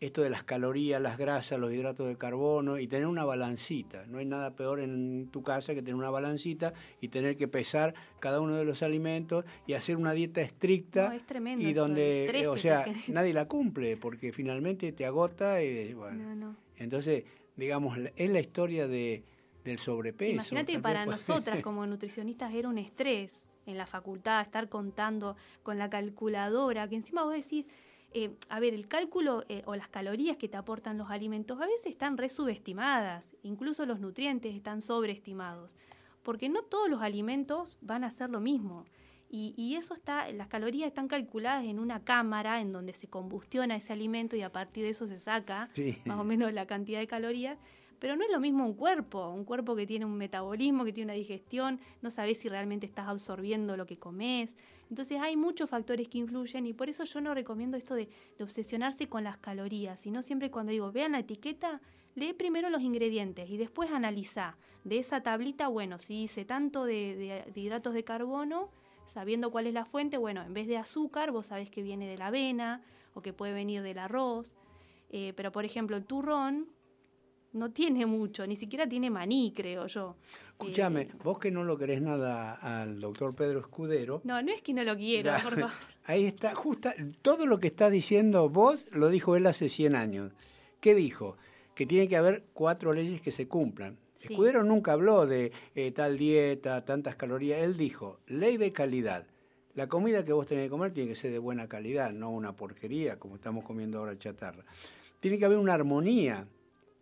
[0.00, 4.06] esto de las calorías, las grasas, los hidratos de carbono y tener una balancita.
[4.06, 7.94] No hay nada peor en tu casa que tener una balancita y tener que pesar
[8.20, 12.56] cada uno de los alimentos y hacer una dieta estricta es tremendo y donde, o
[12.56, 16.56] sea, nadie la cumple porque finalmente te agota y bueno.
[16.76, 17.24] Entonces,
[17.56, 19.24] digamos, es la historia de,
[19.64, 20.32] del sobrepeso.
[20.32, 25.76] Imagínate que para nosotras como nutricionistas era un estrés en la facultad estar contando con
[25.76, 27.66] la calculadora, que encima vos decís
[28.14, 31.66] eh, a ver, el cálculo eh, o las calorías que te aportan los alimentos a
[31.66, 35.76] veces están resubestimadas, incluso los nutrientes están sobreestimados,
[36.22, 38.84] porque no todos los alimentos van a ser lo mismo.
[39.30, 43.92] Y, eso está, las calorías están calculadas en una cámara en donde se combustiona ese
[43.92, 45.68] alimento y a partir de eso se saca
[46.06, 47.58] más o menos la cantidad de calorías.
[47.98, 51.12] Pero no es lo mismo un cuerpo, un cuerpo que tiene un metabolismo, que tiene
[51.12, 54.54] una digestión, no sabes si realmente estás absorbiendo lo que comes.
[54.90, 58.08] Entonces hay muchos factores que influyen y por eso yo no recomiendo esto de,
[58.40, 61.80] obsesionarse con las calorías, sino siempre cuando digo, vean la etiqueta,
[62.14, 67.44] lee primero los ingredientes y después analiza de esa tablita, bueno, si dice tanto de,
[67.54, 68.70] hidratos de carbono,
[69.06, 72.16] sabiendo cuál es la fuente, bueno, en vez de azúcar, vos sabés que viene de
[72.16, 72.82] la avena
[73.14, 74.56] o que puede venir del arroz.
[75.10, 76.68] Eh, pero por ejemplo, el turrón
[77.52, 80.16] no tiene mucho, ni siquiera tiene maní, creo yo.
[80.50, 84.20] Escúchame, eh, vos que no lo querés nada al doctor Pedro Escudero.
[84.24, 85.70] No, no es que no lo quiero, por favor.
[86.04, 90.32] Ahí está, justa, todo lo que está diciendo vos lo dijo él hace 100 años.
[90.80, 91.36] ¿Qué dijo?
[91.74, 93.98] Que tiene que haber cuatro leyes que se cumplan.
[94.20, 97.60] Escudero nunca habló de eh, tal dieta, tantas calorías.
[97.60, 99.26] Él dijo, ley de calidad.
[99.74, 102.56] La comida que vos tenés que comer tiene que ser de buena calidad, no una
[102.56, 104.64] porquería como estamos comiendo ahora chatarra.
[105.20, 106.48] Tiene que haber una armonía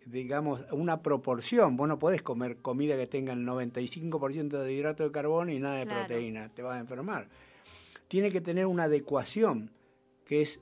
[0.07, 1.77] digamos, una proporción.
[1.77, 5.77] Vos no podés comer comida que tenga el 95% de hidrato de carbono y nada
[5.77, 7.29] de proteína, te vas a enfermar.
[8.09, 9.71] Tiene que tener una adecuación,
[10.25, 10.61] que es,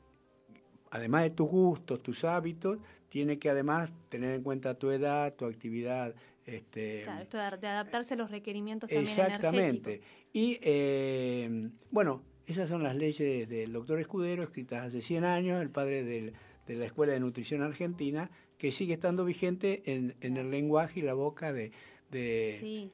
[0.91, 2.79] además de tus gustos, tus hábitos,
[3.11, 6.15] tiene que además tener en cuenta tu edad, tu actividad.
[6.47, 10.01] Este, claro, esto de adaptarse a los requerimientos también Exactamente.
[10.33, 15.71] Y eh, bueno, esas son las leyes del doctor Escudero, escritas hace 100 años, el
[15.71, 16.33] padre de
[16.67, 21.15] la Escuela de Nutrición Argentina, que sigue estando vigente en, en el lenguaje y la
[21.15, 21.73] boca de,
[22.11, 22.91] de,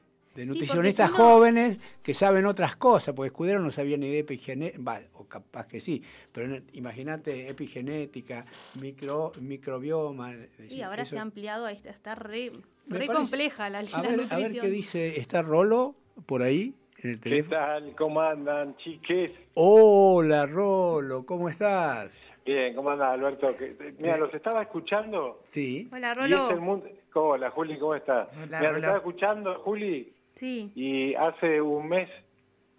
[0.47, 5.67] nutricionistas jóvenes que saben otras cosas, porque Escudero no sabía ni de epigenética, o capaz
[5.67, 8.47] que sí, pero imagínate epigenética,
[8.81, 10.35] micro, microbioma.
[10.69, 12.53] Sí, ahora se ha ampliado, a está re,
[12.87, 15.95] re compleja la, a ver, A ver qué dice, ¿está Rolo
[16.27, 16.75] por ahí?
[17.03, 17.51] En el teléfono.
[17.51, 17.97] ¿Qué tal?
[17.97, 19.33] ¿Cómo andan, chiques?
[19.55, 22.11] Hola, Rolo, ¿cómo estás?
[22.45, 23.57] Bien, ¿cómo anda Alberto?
[23.57, 25.41] Que- Mira, los estaba escuchando.
[25.45, 25.89] Sí.
[25.93, 26.47] Hola, y Rolo.
[26.47, 26.87] es el mundo...
[27.15, 28.29] Hola, Juli, ¿cómo estás?
[28.37, 30.73] Hola, Mira, los estaba escuchando, Juli, Sí.
[30.75, 32.09] y hace un mes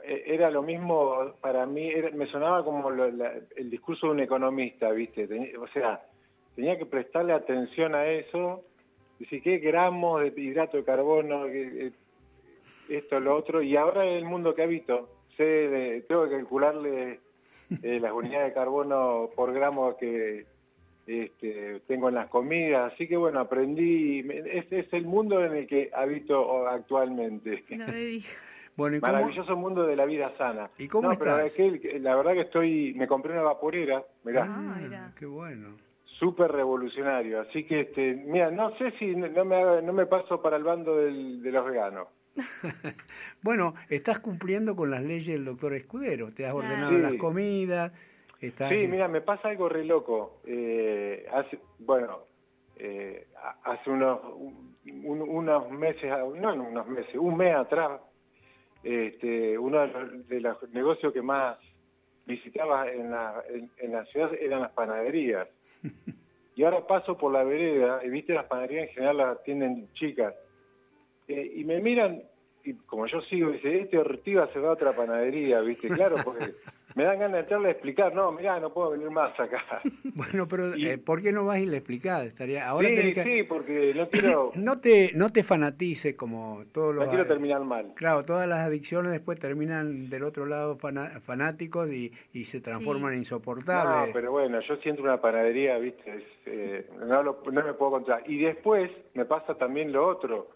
[0.04, 4.14] eh, era lo mismo para mí, era- me sonaba como lo- la- el discurso de
[4.14, 5.28] un economista, ¿viste?
[5.28, 6.02] Tenía- o sea,
[6.56, 8.64] tenía que prestarle atención a eso,
[9.20, 11.46] decir, ¿qué gramos de hidrato de carbono?
[11.46, 11.92] ¿Qué- eh,
[12.90, 15.08] esto, lo otro, y ahora es el mundo que habito.
[15.38, 17.20] Sé, de- tengo que calcularle
[17.82, 20.46] eh, las unidades de carbono por gramo que
[21.08, 25.56] este, tengo en las comidas, así que bueno, aprendí, me- es, es el mundo en
[25.56, 27.64] el que habito actualmente.
[27.72, 28.38] No me digas.
[28.76, 30.70] Bueno, ¿y cómo, Maravilloso mundo de la vida sana.
[30.78, 31.48] ¿Y cómo no, pero estás?
[31.48, 35.78] es que, que la verdad que estoy, me compré una vaporera, mirá, Ah, qué bueno.
[36.06, 40.42] súper revolucionario, así que, este, mira, no sé si no me, haga- no me paso
[40.42, 42.08] para el bando del- de los veganos.
[43.44, 46.34] Bueno, estás cumpliendo con las leyes del doctor Escudero.
[46.34, 46.98] Te has ordenado Sí.
[47.02, 47.92] las comidas.
[48.40, 48.70] Estás...
[48.70, 50.42] Sí, mira, me pasa algo re loco.
[50.46, 52.20] Eh, hace, bueno,
[52.78, 54.20] eh, ha- hace unos,
[54.86, 58.00] un- unos meses, no unos meses, un mes atrás,
[58.84, 61.58] este, uno de los, de los negocios que más
[62.26, 65.48] visitaba en la, en, en la ciudad eran las panaderías.
[66.54, 70.34] Y ahora paso por la vereda, y viste, las panaderías en general las atienden chicas.
[71.28, 72.22] Eh, y me miran,
[72.64, 76.52] y como yo sigo, dice, este Ortiva se va a otra panadería, viste, claro, porque
[76.96, 79.64] me dan ganas de entrarle a explicar, no, mirá, no puedo venir más acá.
[80.14, 82.26] Bueno, pero eh, ¿por qué no vas y le explicás?
[82.26, 82.68] Estaría...
[82.68, 83.24] Ahora sí, tenés que...
[83.24, 87.06] sí, porque no quiero, No te, no te fanatices como todos los...
[87.06, 87.94] no quiero terminar mal.
[87.96, 93.12] Claro, todas las adicciones después terminan del otro lado fana- fanáticos y, y se transforman
[93.14, 94.10] en No, insoportables.
[94.14, 98.24] pero bueno, yo siento una panadería, viste, es, eh, no, lo- no me puedo contar.
[98.30, 100.50] Y después me pasa también lo otro,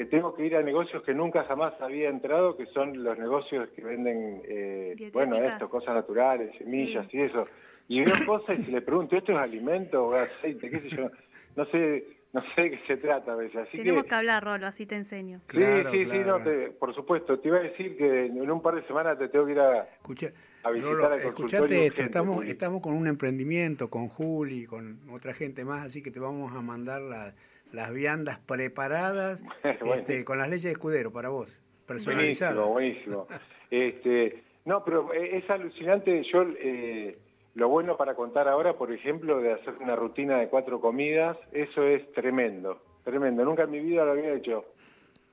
[0.00, 3.68] que tengo que ir a negocios que nunca jamás había entrado, que son los negocios
[3.76, 7.44] que venden, eh, bueno, esto, cosas naturales, semillas y eso.
[7.86, 10.70] Y veo cosas y le pregunto, ¿esto es alimento o aceite?
[10.70, 11.10] ¿Qué sé yo?
[11.54, 13.56] No sé, no sé de qué se trata a veces.
[13.68, 15.42] Así Tenemos que, que hablar, Rolo, así te enseño.
[15.52, 15.60] sí,
[15.92, 17.38] sí, sí, no, te- por supuesto.
[17.38, 19.82] Te iba a decir que en un par de semanas te tengo que ir a,
[19.82, 20.30] Escucha,
[20.62, 25.10] a visitar Rolo, el escuchate esto, urgente, estamos, estamos con un emprendimiento, con Juli, con
[25.10, 27.34] otra gente más, así que te vamos a mandar la-
[27.72, 29.42] las viandas preparadas
[29.80, 29.94] Bueno.
[29.94, 32.66] este, con las leyes de escudero para vos, Buenísimo, personalizadas.
[32.68, 33.26] buenísimo.
[33.70, 36.22] Este, no, pero eh, es alucinante.
[36.24, 37.10] Yo eh,
[37.54, 41.82] lo bueno para contar ahora, por ejemplo, de hacer una rutina de cuatro comidas, eso
[41.84, 43.44] es tremendo, tremendo.
[43.44, 44.64] Nunca en mi vida lo había hecho.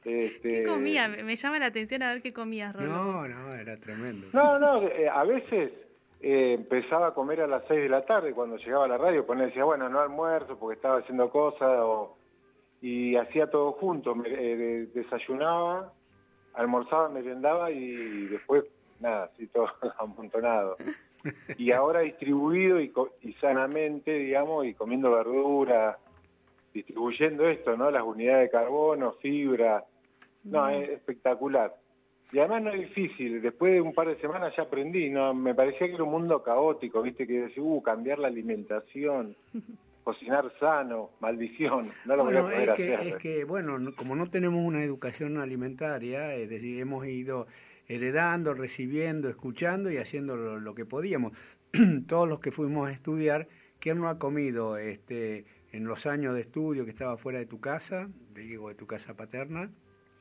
[0.05, 1.07] Este, ¿Qué comía?
[1.09, 2.73] Me llama la atención a ver qué comías.
[2.75, 4.27] No, no, era tremendo.
[4.33, 5.71] No, no, eh, a veces
[6.21, 9.25] eh, empezaba a comer a las 6 de la tarde cuando llegaba a la radio,
[9.25, 12.16] ponía, decía, bueno, no almuerzo porque estaba haciendo cosas, o-
[12.81, 15.93] y hacía todo junto, me- eh, de- desayunaba,
[16.53, 18.65] almorzaba, merendaba y después,
[18.99, 19.67] nada, así todo
[19.99, 20.77] amontonado.
[21.57, 25.97] Y ahora distribuido y, y sanamente, digamos, y comiendo verdura,
[26.73, 27.89] distribuyendo esto, ¿no?
[27.91, 29.83] Las unidades de carbono, fibra,
[30.43, 31.75] no, es espectacular.
[32.31, 35.55] Y además no es difícil, después de un par de semanas ya aprendí, no me
[35.55, 39.35] parecía que era un mundo caótico, viste, que decía, uh, cambiar la alimentación,
[40.11, 43.07] cocinar sano, maldición, no lo Bueno, voy a poder es que, hacer.
[43.07, 47.45] es que, bueno, no- como no tenemos una educación alimentaria, es decir, hemos ido
[47.87, 51.33] heredando, recibiendo, escuchando y haciendo lo, lo que podíamos.
[52.07, 55.43] Todos los que fuimos a estudiar, ¿quién no ha comido este,
[55.73, 59.17] en los años de estudio que estaba fuera de tu casa, digo, de tu casa
[59.17, 59.71] paterna?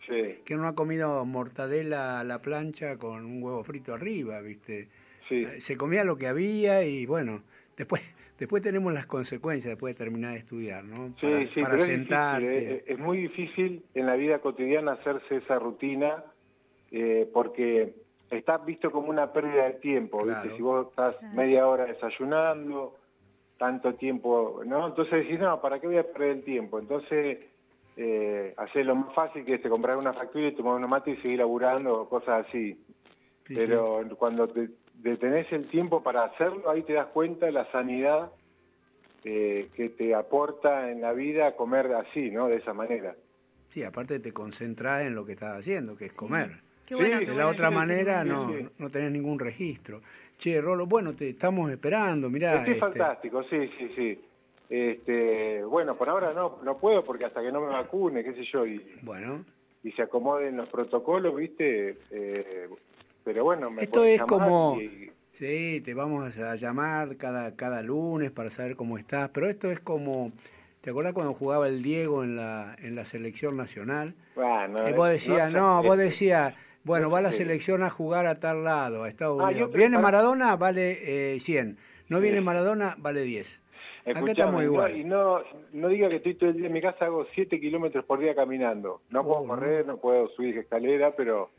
[0.09, 4.89] Sí, ¿Quién no ha comido mortadela a la plancha con un huevo frito arriba, viste?
[5.29, 5.45] sí.
[5.45, 7.45] Eh, Se comía lo que había y bueno,
[7.77, 8.03] después
[8.39, 11.15] después tenemos las consecuencias después de terminar de estudiar, ¿no?
[11.21, 12.49] Sí, para sí, para pero es sentarte.
[12.49, 12.85] difícil, ¿eh?
[12.87, 16.25] es muy difícil en la vida cotidiana hacerse esa rutina
[16.91, 17.95] eh, porque
[18.31, 20.57] está visto como una pérdida de tiempo, ¿viste?
[20.57, 22.97] Si vos estás media hora desayunando,
[23.59, 24.89] tanto tiempo, ¿no?
[24.89, 26.79] Entonces decís, no, ¿para qué voy a perder el tiempo?
[26.79, 27.39] Entonces,
[27.97, 31.13] eh, hacer lo más fácil que es te comprar una factura y tomar una mate
[31.13, 32.79] y seguir laburando o cosas así.
[33.45, 37.71] Sí, Pero cuando te detenés el tiempo para hacerlo, ahí te das cuenta de la
[37.71, 38.31] sanidad
[39.25, 42.49] eh, que te aporta en la vida comer así, ¿no?
[42.49, 43.15] De esa manera.
[43.69, 46.63] Sí, aparte te concentras en lo que estás haciendo, que es comer.
[46.87, 50.01] Qué Sí, qué De la otra manera no, no tenés ningún registro.
[50.39, 52.59] Che, Rolo, bueno, te estamos esperando, mirá.
[52.59, 54.21] Estoy este, fantástico, sí, sí, sí.
[54.69, 58.45] Este, bueno, por ahora no, no puedo porque hasta que no me vacune, qué sé
[58.53, 59.45] yo, y, bueno,
[59.83, 61.99] y se acomoden los protocolos, ¿viste?
[62.11, 62.69] Eh,
[63.27, 64.79] pero bueno, me esto es como...
[64.81, 69.71] y- Sí, te vamos a llamar cada, cada lunes para saber cómo estás, pero esto
[69.71, 70.33] es como...
[70.81, 74.15] ¿Te acuerdas cuando jugaba el Diego en la, en la selección nacional?
[74.35, 76.55] bueno, Y vos decías, no, no, vos decías,
[76.85, 79.73] bueno, no va la selección a jugar a tal lado, a Estados Ah, Unidos.
[79.73, 81.77] Viene Maradona, vale eh, 100.
[82.09, 83.63] No viene Maradona, vale 10.
[84.07, 84.97] Acá estamos igual.
[84.97, 85.41] y no,
[85.73, 88.35] no diga que estoy todo el día en mi casa, hago 7 kilómetros por día
[88.37, 89.03] caminando.
[89.11, 89.97] No puedo Oh, correr, no.
[89.99, 91.51] puedo subir escalera, pero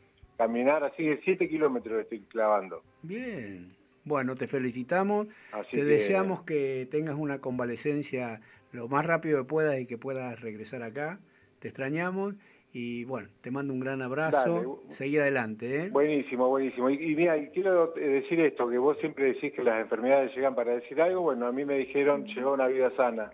[0.42, 2.82] caminar así de 7 kilómetros estoy clavando.
[3.02, 3.76] Bien.
[4.04, 5.26] Bueno, te felicitamos.
[5.52, 8.40] Así te que- deseamos que tengas una convalecencia
[8.72, 11.18] lo más rápido que puedas y que puedas regresar acá.
[11.58, 12.34] Te extrañamos
[12.72, 14.80] y bueno, te mando un gran abrazo.
[14.84, 14.94] Dale.
[14.94, 15.90] Seguí adelante, ¿eh?
[15.90, 16.88] Buenísimo, buenísimo.
[16.88, 20.34] Y, y mira, y quiero eh, decir esto, que vos siempre decís que las enfermedades
[20.36, 21.22] llegan para decir algo.
[21.22, 23.32] Bueno, a mí me dijeron, llegó una vida sana.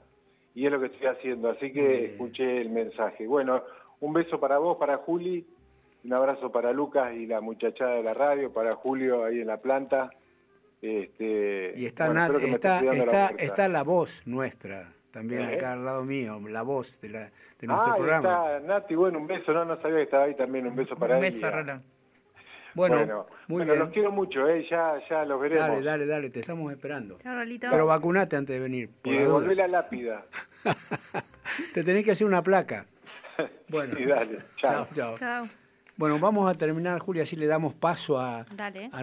[0.54, 3.26] Y es lo que estoy haciendo, así que escuché el mensaje.
[3.26, 3.62] Bueno,
[4.00, 5.44] un beso para vos, para Juli,
[6.04, 9.56] un abrazo para Lucas y la muchachada de la radio, para Julio ahí en la
[9.58, 10.10] planta.
[10.82, 15.54] Este, Y está, bueno, está, la está, la voz nuestra, también ¿Eh?
[15.54, 18.56] acá al lado mío, la voz de, la, de nuestro ah, programa.
[18.56, 21.14] está Nati, bueno, un beso, no, no sabía que estaba ahí también, un beso para
[21.16, 21.30] Un él.
[21.30, 21.82] beso, y a- Rolón.
[22.74, 23.84] Bueno, Bueno, muy bueno, bien.
[23.84, 25.68] los quiero mucho, eh, ya, ya los veremos.
[25.68, 27.18] Dale, dale, dale, te estamos esperando.
[27.18, 27.68] Chao, Rolito.
[27.70, 28.90] Pero vacunate antes de venir.
[29.00, 30.26] por Y devolvé la lápida.
[31.72, 32.84] Te tenés que hacer una placa.
[33.68, 34.86] Bueno, Y dale, chao.
[34.94, 35.14] chao.
[35.16, 35.44] Chao.
[35.96, 38.44] Bueno, vamos a terminar, Julia, así le damos paso a,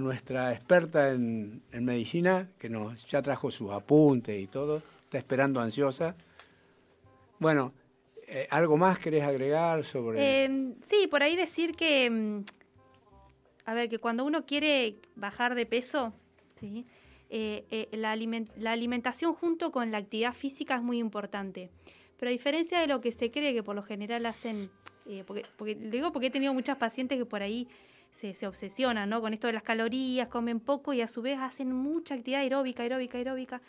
[0.01, 4.81] nuestra experta en, en medicina, que nos ya trajo sus apuntes y todo.
[5.03, 6.15] Está esperando ansiosa.
[7.39, 7.73] Bueno,
[8.27, 10.43] eh, ¿algo más querés agregar sobre...?
[10.45, 12.43] Eh, sí, por ahí decir que, mm,
[13.65, 16.13] a ver, que cuando uno quiere bajar de peso,
[16.59, 16.85] ¿sí?
[17.29, 21.69] Eh, eh, la, aliment- la alimentación junto con la actividad física es muy importante.
[22.19, 24.69] Pero a diferencia de lo que se cree que por lo general hacen,
[25.08, 27.68] eh, porque, porque digo porque he tenido muchas pacientes que por ahí
[28.20, 29.22] se, se obsesionan ¿no?
[29.22, 32.84] con esto de las calorías, comen poco y a su vez hacen mucha actividad aeróbica,
[32.84, 33.62] aeróbica, aeróbica.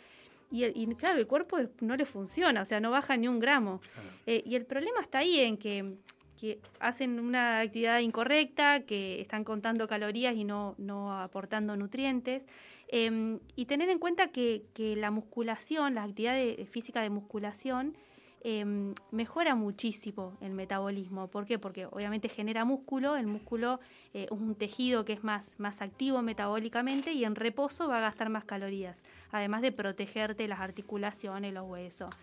[0.51, 3.39] Y, el- y claro, el cuerpo no le funciona, o sea, no baja ni un
[3.39, 3.81] gramo.
[4.27, 5.95] Eh, y el problema está ahí en que,
[6.39, 12.43] que hacen una actividad incorrecta, que están contando calorías y no, no aportando nutrientes.
[12.89, 17.95] Em, y tener en cuenta que, que la musculación, la actividad de- física de musculación,
[18.43, 21.27] em, mejora muchísimo el metabolismo.
[21.29, 21.57] ¿Por qué?
[21.59, 23.79] Porque obviamente genera músculo, el músculo
[24.13, 28.01] eh, es un tejido que es más, más activo metabólicamente y en reposo va a
[28.01, 32.13] gastar más calorías, además de protegerte las articulaciones, los huesos.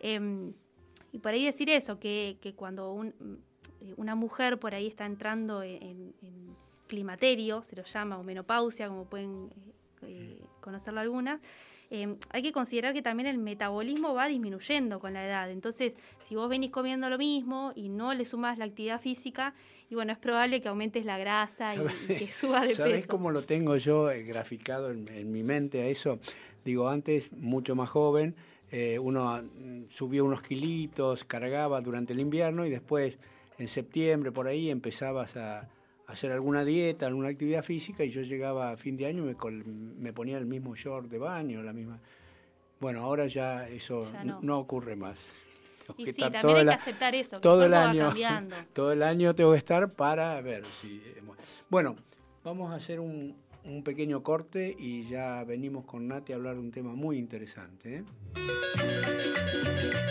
[0.00, 0.52] Em,
[1.12, 5.62] y por ahí decir eso, que, que cuando mm, una mujer por ahí está entrando
[5.62, 6.56] en, en- en
[6.88, 9.50] climaterio, se lo llama, o menopausia, como pueden
[10.02, 11.38] eh, eh, conocerlo algunas,
[11.90, 15.50] eh, hay que considerar que también el metabolismo va disminuyendo con la edad.
[15.50, 15.94] Entonces,
[16.28, 19.54] si vos venís comiendo lo mismo y no le sumás la actividad física,
[19.90, 23.08] y bueno, es probable que aumentes la grasa y, y que suba de ¿Sabés peso.
[23.08, 26.18] cómo lo tengo yo eh, graficado en, en mi mente a eso?
[26.64, 28.34] Digo, antes, mucho más joven,
[28.70, 33.16] eh, uno mm, subía unos kilitos, cargaba durante el invierno y después,
[33.58, 35.68] en septiembre, por ahí, empezabas a
[36.08, 39.34] hacer alguna dieta, alguna actividad física y yo llegaba a fin de año y me,
[39.36, 42.00] col- me ponía el mismo short de baño, la misma...
[42.80, 44.38] Bueno, ahora ya eso Ya no.
[44.40, 44.58] no.
[44.58, 45.18] ocurre más.
[45.86, 47.42] Tengo Y que sí, estar también todo hay el que aceptar eso, que el
[47.72, 48.56] todo año, cambiando.
[48.72, 51.02] todo el año tengo que estar para ver si.
[51.04, 51.20] eh,
[51.68, 51.96] Bueno,
[52.44, 53.34] vamos a hacer un,
[53.64, 57.96] un pequeño corte y ya venimos con Nati a hablar de un tema muy interesante.
[57.96, 58.04] ¿eh?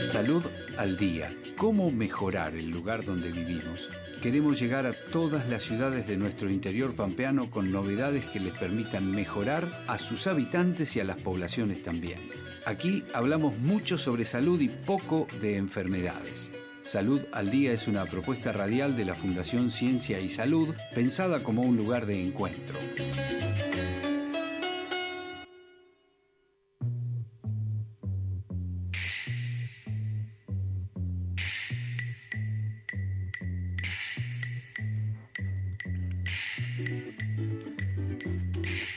[0.02, 0.44] Salud
[0.78, 1.36] al día.
[1.58, 3.90] ¿Cómo mejorar el lugar donde vivimos?
[4.22, 9.12] Queremos llegar a todas las ciudades de nuestro interior pampeano con novedades que les permitan
[9.12, 12.20] mejorar a sus habitantes y a las poblaciones también.
[12.66, 16.52] Aquí hablamos mucho sobre salud y poco de enfermedades.
[16.88, 21.62] Salud al Día es una propuesta radial de la Fundación Ciencia y Salud pensada como
[21.62, 22.80] un lugar de encuentro.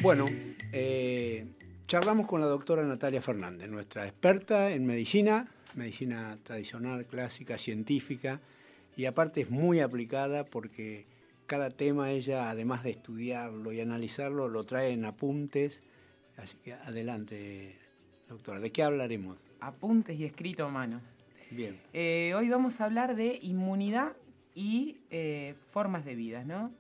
[0.01, 0.27] Bueno,
[0.71, 1.45] eh,
[1.89, 8.41] charlamos con la doctora Natalia Fernández, nuestra experta en medicina, medicina tradicional, clásica, científica,
[8.97, 11.07] y aparte es muy aplicada porque
[11.47, 15.81] cada tema ella, además de estudiarlo y analizarlo, lo trae en apuntes.
[16.37, 17.77] Así que adelante,
[18.29, 19.39] doctora, ¿de qué hablaremos?
[19.61, 21.01] Apuntes y escrito a mano.
[21.51, 21.81] Bien.
[21.93, 24.13] Eh, hoy vamos a hablar de inmunidad
[24.55, 26.73] y eh, formas de vida, ¿no?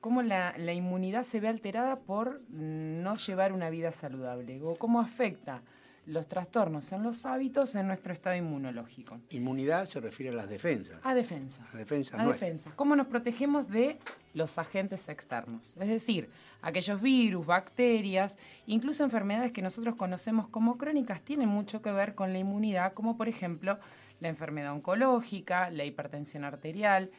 [0.00, 5.00] Cómo la, la inmunidad se ve alterada por no llevar una vida saludable o cómo
[5.00, 5.62] afecta
[6.08, 9.20] los trastornos en los hábitos en nuestro estado inmunológico.
[9.28, 10.98] Inmunidad se refiere a las defensas.
[11.02, 11.74] A defensas.
[11.74, 12.72] A defensa A defensas.
[12.74, 13.98] ¿Cómo nos protegemos de
[14.32, 15.76] los agentes externos?
[15.78, 16.30] Es decir,
[16.62, 22.32] aquellos virus, bacterias, incluso enfermedades que nosotros conocemos como crónicas tienen mucho que ver con
[22.32, 23.78] la inmunidad, como por ejemplo
[24.20, 27.10] la enfermedad oncológica, la hipertensión arterial,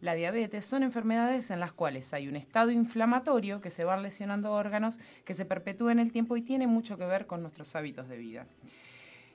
[0.00, 4.52] la diabetes, son enfermedades en las cuales hay un estado inflamatorio que se van lesionando
[4.52, 8.08] órganos, que se perpetúa en el tiempo y tiene mucho que ver con nuestros hábitos
[8.08, 8.46] de vida.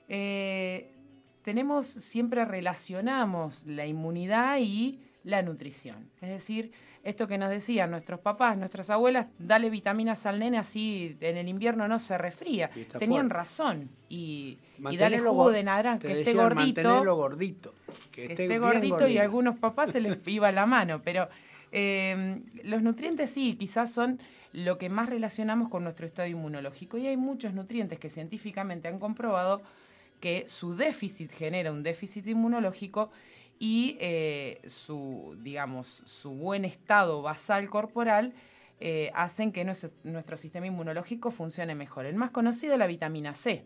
[0.08, 0.90] Eh,
[1.42, 6.08] tenemos, siempre relacionamos la inmunidad y la nutrición.
[6.20, 6.70] Es decir,
[7.02, 11.48] esto que nos decían nuestros papás, nuestras abuelas, dale vitaminas al nene así en el
[11.48, 12.70] invierno no se resfría.
[12.98, 13.90] Tenían razón.
[14.08, 14.58] Y,
[14.88, 17.04] y, dale jugo de naranja, que esté gordito.
[17.16, 17.74] gordito.
[18.12, 21.02] Que, esté, gordito, y a algunos papás se les iba la mano.
[21.02, 21.28] Pero
[21.72, 24.20] eh, los nutrientes sí, quizás son
[24.52, 26.98] lo que más relacionamos con nuestro estado inmunológico.
[26.98, 29.60] Y hay muchos nutrientes que científicamente han comprobado
[30.20, 33.10] que su déficit genera un déficit inmunológico
[33.58, 38.34] y eh, su, digamos, su buen estado basal corporal
[38.78, 42.04] eh, hacen que nuestro, sistema inmunológico funcione mejor.
[42.04, 43.64] El más conocido es la vitamina C,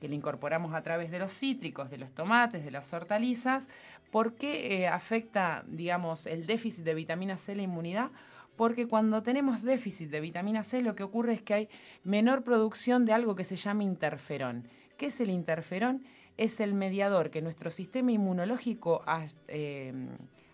[0.00, 3.70] que la incorporamos a través de los cítricos, de los tomates, de las hortalizas.
[4.10, 8.10] ¿Por qué eh, afecta, digamos, el déficit de vitamina C la inmunidad?
[8.56, 11.68] Porque cuando tenemos déficit de vitamina C lo que ocurre es que hay
[12.04, 14.68] menor producción de algo que se llama interferón.
[14.98, 16.04] ¿Qué es el interferón?
[16.36, 19.02] Es el mediador que nuestro sistema inmunológico
[19.48, 19.92] eh,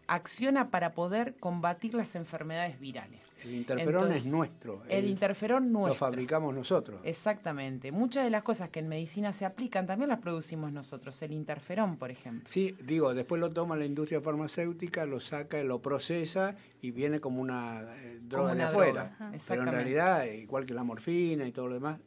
[0.07, 3.35] acciona para poder combatir las enfermedades virales.
[3.43, 4.83] El interferón es nuestro.
[4.89, 5.95] El, interferón nuestro.
[5.95, 7.01] Lo fabricamos nosotros.
[7.05, 7.93] Exactamente.
[7.93, 11.21] Muchas de las cosas que en medicina se aplican también las producimos nosotros.
[11.23, 12.49] El interferón, por ejemplo.
[12.53, 17.41] Sí, digo, después lo toma la industria farmacéutica, lo saca, lo procesa y viene como
[17.41, 19.17] una eh, droga de afuera.
[19.49, 21.99] Pero en realidad, igual que la morfina y todo lo demás,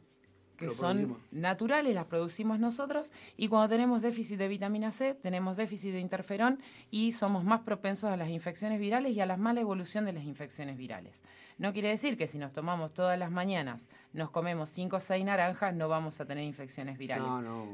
[0.56, 5.92] que son naturales, las producimos nosotros, y cuando tenemos déficit de vitamina C, tenemos déficit
[5.92, 10.04] de interferón y somos más propensos a las infecciones virales y a la mala evolución
[10.04, 11.22] de las infecciones virales.
[11.58, 15.24] No quiere decir que si nos tomamos todas las mañanas, nos comemos 5 o 6
[15.24, 17.28] naranjas, no vamos a tener infecciones virales.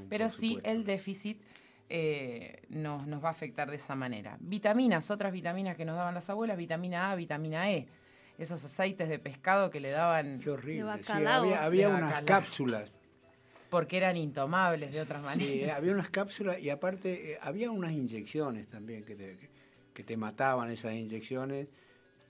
[0.08, 1.40] Pero sí el déficit
[1.88, 4.36] eh, nos, nos va a afectar de esa manera.
[4.40, 7.88] Vitaminas, otras vitaminas que nos daban las abuelas, vitamina A, vitamina E
[8.38, 10.40] esos aceites de pescado que le daban.
[10.40, 10.90] Qué horrible.
[11.58, 12.90] había, unas cápsulas.
[13.70, 15.52] Porque eran intomables de otras maneras.
[15.52, 19.38] Sí, había unas cápsulas y aparte eh, había unas inyecciones también que te,
[19.94, 21.68] que te mataban esas inyecciones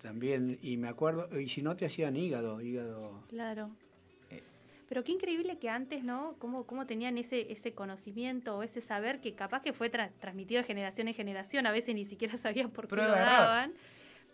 [0.00, 0.58] también.
[0.62, 3.24] Y me acuerdo, y si no te hacían hígado, hígado.
[3.28, 3.70] Claro.
[4.92, 6.34] Pero qué increíble que antes, ¿no?
[6.38, 10.66] Cómo, cómo tenían ese, ese conocimiento o ese saber que capaz que fue transmitido de
[10.66, 13.72] generación en generación, a veces ni siquiera sabían por qué lo daban.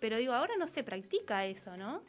[0.00, 2.02] Pero digo, ahora no se practica eso, ¿no?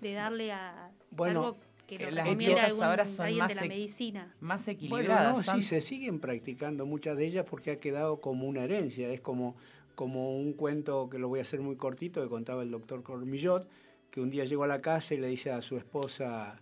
[0.00, 1.56] De darle a bueno, algo
[1.86, 4.34] que lo las dietas ahora son más, de la medicina.
[4.40, 5.34] más equilibradas.
[5.34, 9.08] Bueno, no, sí, se siguen practicando muchas de ellas porque ha quedado como una herencia.
[9.10, 9.56] Es como,
[9.94, 13.68] como un cuento que lo voy a hacer muy cortito que contaba el doctor Cormillot,
[14.10, 16.60] que un día llegó a la casa y le dice a su esposa,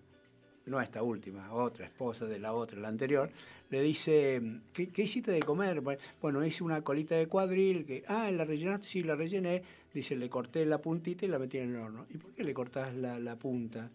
[0.66, 3.30] no a esta última, otra esposa de la otra, la anterior,
[3.70, 4.42] le dice,
[4.72, 5.82] ¿qué, ¿qué, hiciste de comer?
[6.20, 8.86] Bueno, hice una colita de cuadril, que, ah, ¿la rellenaste?
[8.86, 9.62] Sí, la rellené.
[9.94, 12.06] Dice, le corté la puntita y la metí en el horno.
[12.10, 13.90] ¿Y por qué le cortás la, la punta?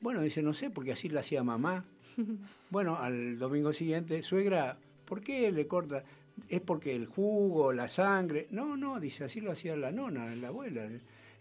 [0.00, 1.84] Bueno, dice, no sé, porque así la hacía mamá.
[2.70, 6.04] bueno, al domingo siguiente, suegra, ¿por qué le corta?
[6.48, 8.48] Es porque el jugo, la sangre.
[8.50, 10.88] No, no, dice, así lo hacía la nona, la abuela.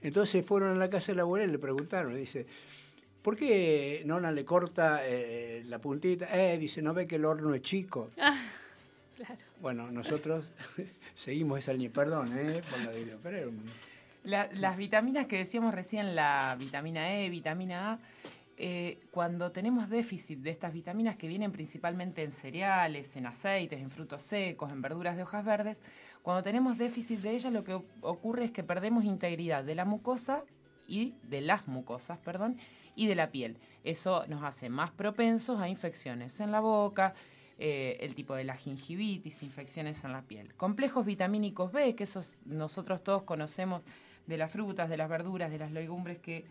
[0.01, 2.45] Entonces fueron a la casa de la abuela y le preguntaron, dice,
[3.21, 6.27] ¿por qué nona le corta eh, la puntita?
[6.33, 8.11] Eh, dice, ¿no ve que el horno es chico?
[8.17, 8.41] Ah,
[9.15, 9.41] claro.
[9.61, 10.45] Bueno, nosotros
[11.19, 12.61] seguimos esa línea, perdón, ¿eh?
[12.69, 13.51] Por la pero
[14.23, 17.99] las vitaminas que decíamos recién, la vitamina E, vitamina A,
[18.57, 23.89] eh, cuando tenemos déficit de estas vitaminas que vienen principalmente en cereales, en aceites, en
[23.91, 25.79] frutos secos, en verduras de hojas verdes,
[26.21, 30.43] cuando tenemos déficit de ellas lo que ocurre es que perdemos integridad de la mucosa
[30.87, 32.57] y de las mucosas, perdón,
[32.95, 33.57] y de la piel.
[33.83, 37.13] Eso nos hace más propensos a infecciones en la boca,
[37.61, 40.55] eh, el tipo de la gingivitis, infecciones en la piel.
[40.55, 43.83] Complejos vitamínicos B, que esos nosotros todos conocemos
[44.27, 46.45] de las frutas, de las verduras, de las legumbres que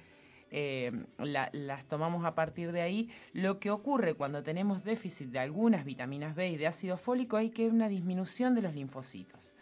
[0.51, 3.11] eh, las tomamos a partir de ahí.
[3.33, 7.51] Lo que ocurre cuando tenemos déficit de algunas vitaminas B y de ácido fólico hay
[7.51, 9.55] que una disminución de los linfocitos.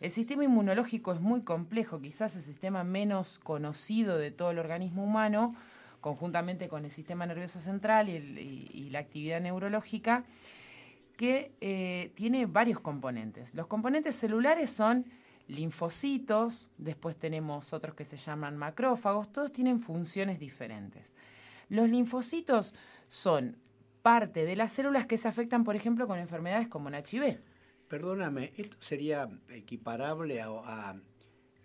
[0.00, 5.02] El sistema inmunológico es muy complejo, quizás el sistema menos conocido de todo el organismo
[5.02, 5.56] humano,
[6.00, 10.24] conjuntamente con el sistema nervioso central y, la actividad neurológica,
[11.18, 13.52] que eh, tiene varios componentes.
[13.52, 15.04] Los componentes celulares son
[15.48, 21.16] linfocitos, después tenemos otros que se llaman macrófagos, todos tienen funciones diferentes.
[21.68, 22.76] Los linfocitos
[23.08, 23.56] son
[24.00, 27.40] parte de las células que se afectan, por ejemplo, con enfermedades como el HIV.
[27.88, 30.94] Perdóname, ¿esto sería equiparable a,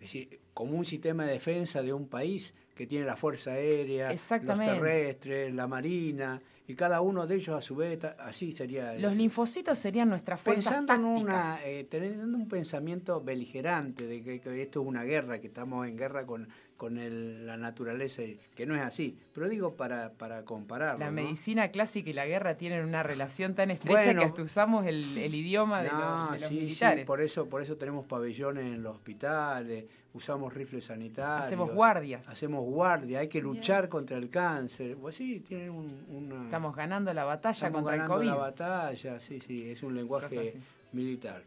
[0.00, 4.58] decir, como un sistema de defensa de un país que tiene la Fuerza Aérea, los
[4.58, 8.94] terrestres, la Marina, y cada uno de ellos a su vez, así sería.
[8.94, 14.62] Los linfocitos serían nuestras fuerzas Pensando en una, eh, teniendo un pensamiento beligerante de que,
[14.62, 16.48] esto es una guerra, que estamos en guerra con,
[16.84, 18.22] con la naturaleza,
[18.54, 19.16] que no es así.
[19.32, 20.98] Pero digo para, para comparar.
[20.98, 25.16] La medicina clásica y la guerra tienen una relación tan estrecha que hasta usamos el,
[25.34, 27.04] idioma de los, militares.
[27.04, 31.46] Sí, por eso, por eso tenemos pabellones en los hospitales, usamos rifles sanitarios.
[31.46, 32.28] Hacemos guardias.
[32.28, 34.98] Hacemos guardia, hay que luchar contra el cáncer.
[34.98, 36.44] Pues sí, tienen una...
[36.44, 38.26] Estamos ganando la batalla contra el COVID.
[38.26, 40.60] la batalla, sí, sí, es un lenguaje
[40.92, 41.44] militar.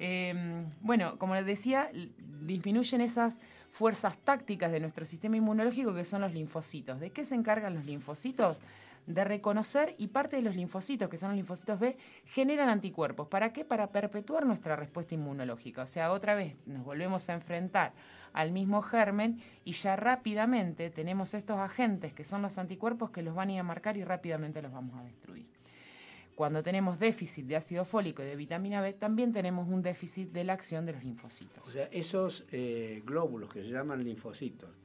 [0.00, 1.88] Em, bueno, como les decía,
[2.42, 3.38] disminuyen esas
[3.70, 7.00] fuerzas tácticas de nuestro sistema inmunológico que son los linfocitos.
[7.00, 8.62] ¿De qué se encargan los linfocitos?
[9.06, 13.28] De reconocer y parte de los linfocitos, que son los linfocitos B, generan anticuerpos.
[13.28, 13.64] ¿Para qué?
[13.64, 15.82] Para perpetuar nuestra respuesta inmunológica.
[15.82, 17.92] O sea, otra vez nos volvemos a enfrentar
[18.32, 23.34] al mismo germen y ya rápidamente tenemos estos agentes que son los anticuerpos que los
[23.34, 25.46] van a ir a marcar y rápidamente los vamos a destruir.
[26.36, 30.44] Cuando tenemos déficit de ácido fólico y de vitamina B, también tenemos un déficit de
[30.44, 31.66] la acción de los linfocitos.
[31.66, 34.76] O sea, esos eh, glóbulos que se llaman linfocitos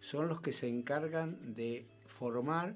[0.00, 2.74] son los que se encargan de formar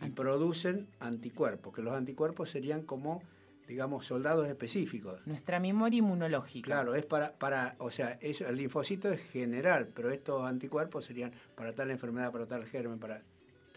[0.00, 3.22] y producen anticuerpos, que los anticuerpos serían como
[3.66, 5.20] digamos, soldados específicos.
[5.26, 6.64] Nuestra memoria inmunológica.
[6.64, 11.32] Claro, es para, para o sea, eso, el linfocito es general, pero estos anticuerpos serían
[11.54, 13.22] para tal enfermedad, para tal germen, para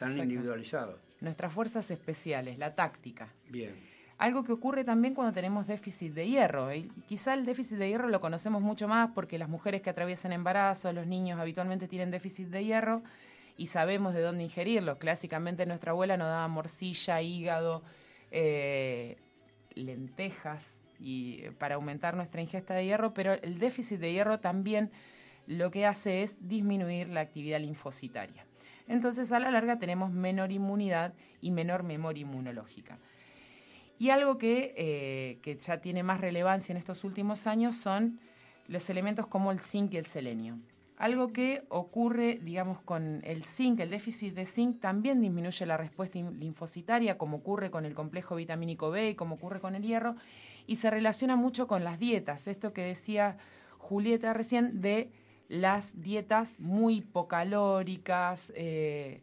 [0.08, 3.30] tan individualizados nuestras fuerzas especiales, la táctica.
[3.49, 3.74] Bien.
[4.18, 6.74] Algo que ocurre también cuando tenemos déficit de hierro.
[6.74, 10.34] Y quizá el déficit de hierro lo conocemos mucho más porque las mujeres que atraviesan
[10.34, 13.02] embarazo, los niños habitualmente tienen déficit de hierro
[13.58, 14.99] y sabemos de dónde ingerirlo.
[14.99, 17.84] Clásicamente nuestra abuela nos daba morcilla, hígado,
[18.32, 19.18] eh,
[19.74, 24.91] lentejas y eh, para aumentar nuestra ingesta de hierro, pero el déficit de hierro también
[25.47, 28.45] lo que hace es disminuir la actividad linfocitaria.
[28.88, 33.00] Entonces a la larga tenemos menor inmunidad y menor memoria inmunológica.
[34.02, 38.20] Y algo eh, que, ya tiene más relevancia en estos últimos años son
[38.68, 40.58] los elementos como el zinc y el selenio.
[40.98, 46.18] Algo que ocurre, digamos, con el zinc, el déficit de zinc también disminuye la respuesta
[46.18, 50.16] linfocitaria, como ocurre con el complejo vitamínico B y como ocurre con el hierro,
[50.66, 52.48] y se relaciona mucho con las dietas.
[52.48, 53.38] Esto que decía
[53.78, 55.12] Julieta recién de
[55.52, 59.22] las dietas muy hipocalóricas, eh,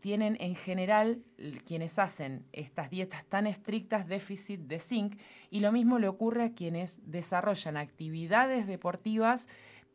[0.00, 1.22] tienen en general
[1.64, 5.16] quienes hacen estas dietas tan estrictas déficit de zinc
[5.50, 9.48] y lo mismo le ocurre a quienes desarrollan actividades deportivas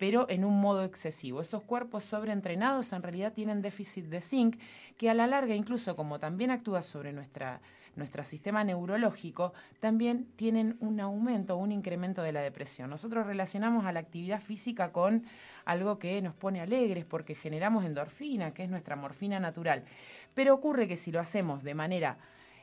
[0.04, 1.40] pero en un modo excesivo.
[1.40, 4.60] Esos cuerpos sobreentrenados en realidad tienen déficit de zinc
[4.98, 11.00] que a la larga incluso como también actúa sobre nuestro sistema neurológico, también tienen un
[11.00, 12.90] aumento, un incremento de la depresión.
[12.90, 15.24] Nosotros relacionamos a la actividad física con
[15.64, 19.86] algo que nos pone alegres porque generamos endorfina, que es nuestra morfina natural.
[20.34, 22.18] Pero ocurre que si lo hacemos de manera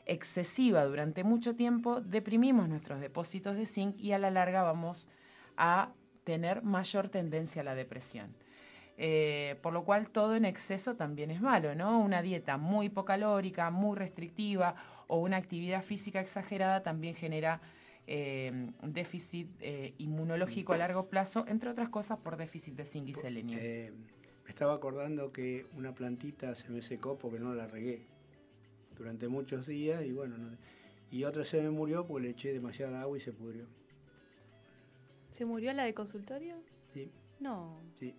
[0.05, 5.09] excesiva durante mucho tiempo, deprimimos nuestros depósitos de zinc y a la larga vamos
[5.57, 5.95] a
[6.31, 8.33] tener mayor tendencia a la depresión.
[8.97, 12.01] Eh, por lo cual todo en exceso también es malo, ¿no?
[12.01, 14.77] Una dieta muy hipocalórica, muy restrictiva
[15.09, 17.61] o una actividad física exagerada también genera
[18.07, 23.15] eh, déficit eh, inmunológico a largo plazo, entre otras cosas por déficit de zinc y
[23.15, 23.59] selenio.
[23.59, 28.07] Me estaba acordando que una plantita se me secó porque no la regué
[28.97, 30.37] durante muchos días y bueno,
[31.11, 33.80] y otra se me murió porque le eché demasiada agua y se pudrió.
[35.41, 36.57] ¿Se murió la de consultorio?
[36.93, 37.09] Sí.
[37.39, 37.81] No.
[37.99, 38.15] Sí.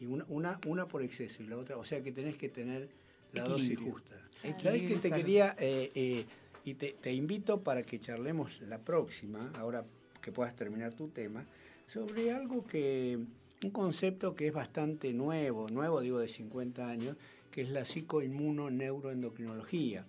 [0.00, 2.88] Y una, una, una por exceso y la otra, o sea que tenés que tener
[3.34, 4.16] la dosis justa.
[4.58, 6.24] ¿Sabes que te quería, eh, eh,
[6.64, 9.84] y te, invito para que charlemos la próxima, ahora
[10.22, 11.44] que puedas terminar tu tema,
[11.86, 13.18] sobre algo que,
[13.62, 17.18] un concepto que es bastante nuevo, nuevo digo de 50 años,
[17.50, 20.06] que es la psicoinmunoneuroendocrinología,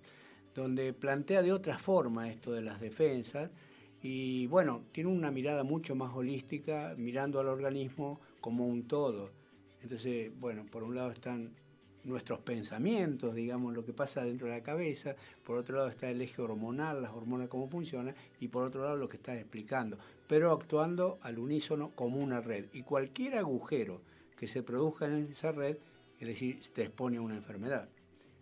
[0.56, 3.50] donde plantea de otra forma esto de las defensas
[4.02, 9.32] y bueno, tiene una mirada mucho más holística, mirando al organismo como un todo.
[9.82, 11.52] Entonces, bueno, por un lado están
[12.04, 16.22] nuestros pensamientos, digamos, lo que pasa dentro de la cabeza, por otro lado está el
[16.22, 19.98] eje hormonal, las hormonas cómo funcionan, y por otro lado lo que estás explicando,
[20.28, 22.66] pero actuando al unísono como una red.
[22.74, 24.02] Y cualquier agujero
[24.36, 25.78] que se produzca en esa red,
[26.20, 27.88] es decir, te expone a una enfermedad.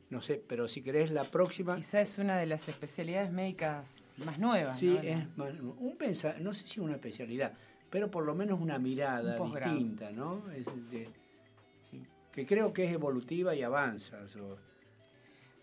[0.10, 1.76] No sé, pero si querés la próxima...
[1.76, 4.80] Quizá es una de las especialidades médicas más nuevas.
[4.80, 7.54] Sí, es un pensa, no sé si una especialidad,
[7.92, 10.40] pero por lo menos una mirada distinta, ¿no?
[12.32, 14.18] que creo que es evolutiva y avanza.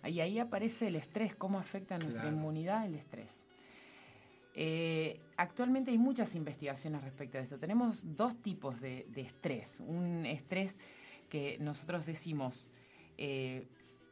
[0.05, 3.45] Y ahí aparece el estrés, cómo afecta a nuestra inmunidad el estrés.
[4.59, 7.59] Eh, actualmente hay muchas investigaciones respecto a esto.
[7.59, 9.81] Tenemos dos tipos de, estrés.
[9.81, 10.79] Un estrés
[11.29, 12.69] que nosotros decimos
[13.19, 13.67] eh,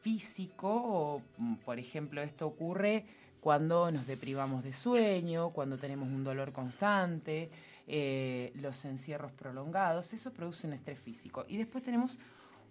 [0.05, 3.07] físico, o mm, por ejemplo esto ocurre
[3.40, 7.50] cuando nos deprivamos de sueño, cuando tenemos un dolor constante,
[7.86, 11.46] eh, los encierros prolongados, eso produce un estrés físico.
[11.48, 12.18] Y después tenemos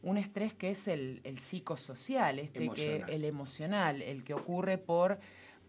[0.03, 5.19] un estrés que es el, psicosocial, este que el emocional, el que ocurre por,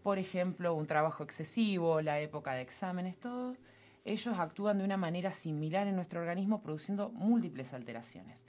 [0.03, 3.55] por ejemplo, un trabajo excesivo, la época de exámenes, todo.
[4.03, 8.43] Ellos actúan de una manera similar en nuestro organismo produciendo múltiples alteraciones.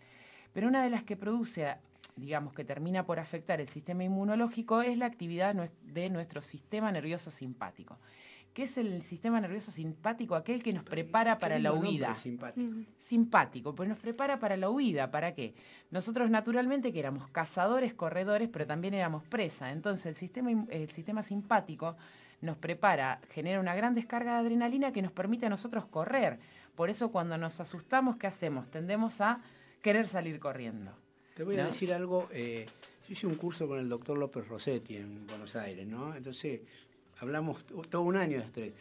[0.52, 1.76] Pero una de las que produce,
[2.16, 7.30] digamos, que termina por afectar el sistema inmunológico es la actividad de nuestro sistema nervioso
[7.30, 7.98] simpático
[8.56, 12.14] que es el sistema nervioso simpático, aquel que nos prepara para la huida.
[12.14, 12.72] Simpático.
[12.96, 15.10] Simpático, pues nos prepara para la huida.
[15.10, 15.54] ¿Para qué?
[15.90, 19.72] Nosotros naturalmente que éramos cazadores, corredores, pero también éramos presa.
[19.72, 21.98] Entonces el sistema, el sistema simpático
[22.40, 26.38] nos prepara, genera una gran descarga de adrenalina que nos permite a nosotros correr.
[26.76, 28.70] Por eso cuando nos asustamos, ¿qué hacemos?
[28.70, 29.42] Tendemos a
[29.82, 30.96] querer salir corriendo.
[31.36, 32.28] Te voy a decir algo.
[32.32, 32.64] Eh,
[33.06, 36.16] yo hice un curso con el doctor López Rossetti en Buenos Aires, ¿no?
[36.16, 36.62] Entonces
[37.18, 38.72] hablamos todo un año de estrés.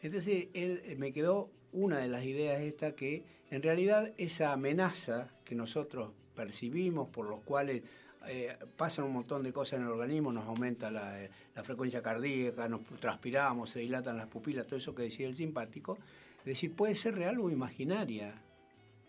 [0.00, 5.28] Entonces él eh, me quedó una de las ideas esta que en realidad esa amenaza
[5.44, 7.82] que nosotros percibimos por los cuales
[8.26, 12.00] eh, pasan un montón de cosas en el organismo, nos aumenta la, eh, la, frecuencia
[12.00, 15.98] cardíaca, nos transpiramos, se dilatan las pupilas, todo eso que decía el simpático,
[16.38, 18.34] es decir, puede ser real o imaginaria.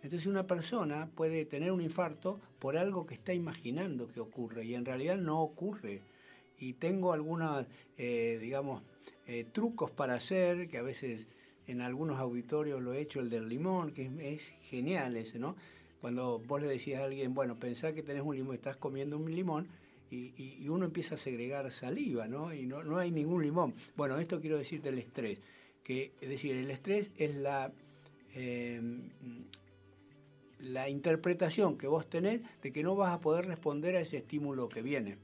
[0.01, 4.75] Entonces una persona puede tener un infarto por algo que está imaginando que ocurre y
[4.75, 6.01] en realidad no ocurre
[6.57, 7.65] y tengo algunos,
[7.97, 8.83] eh, digamos,
[9.27, 11.27] eh, trucos para hacer, que a veces
[11.67, 15.55] en algunos auditorios lo he hecho, el del limón, que es, genial ese, ¿no?
[16.01, 19.33] Cuando vos le decís a alguien, bueno, pensá que tenés un limón, estás comiendo un
[19.33, 19.67] limón,
[20.11, 22.51] y, uno empieza a segregar saliva, ¿no?
[22.53, 23.75] Y no, no hay ningún limón.
[23.95, 25.37] Bueno, esto quiero decir del estrés,
[25.83, 27.71] que es decir, el estrés es la...
[28.33, 29.09] Em,
[30.59, 34.69] la interpretación que vos tenés de que no vas a poder responder a ese estímulo
[34.69, 35.17] que viene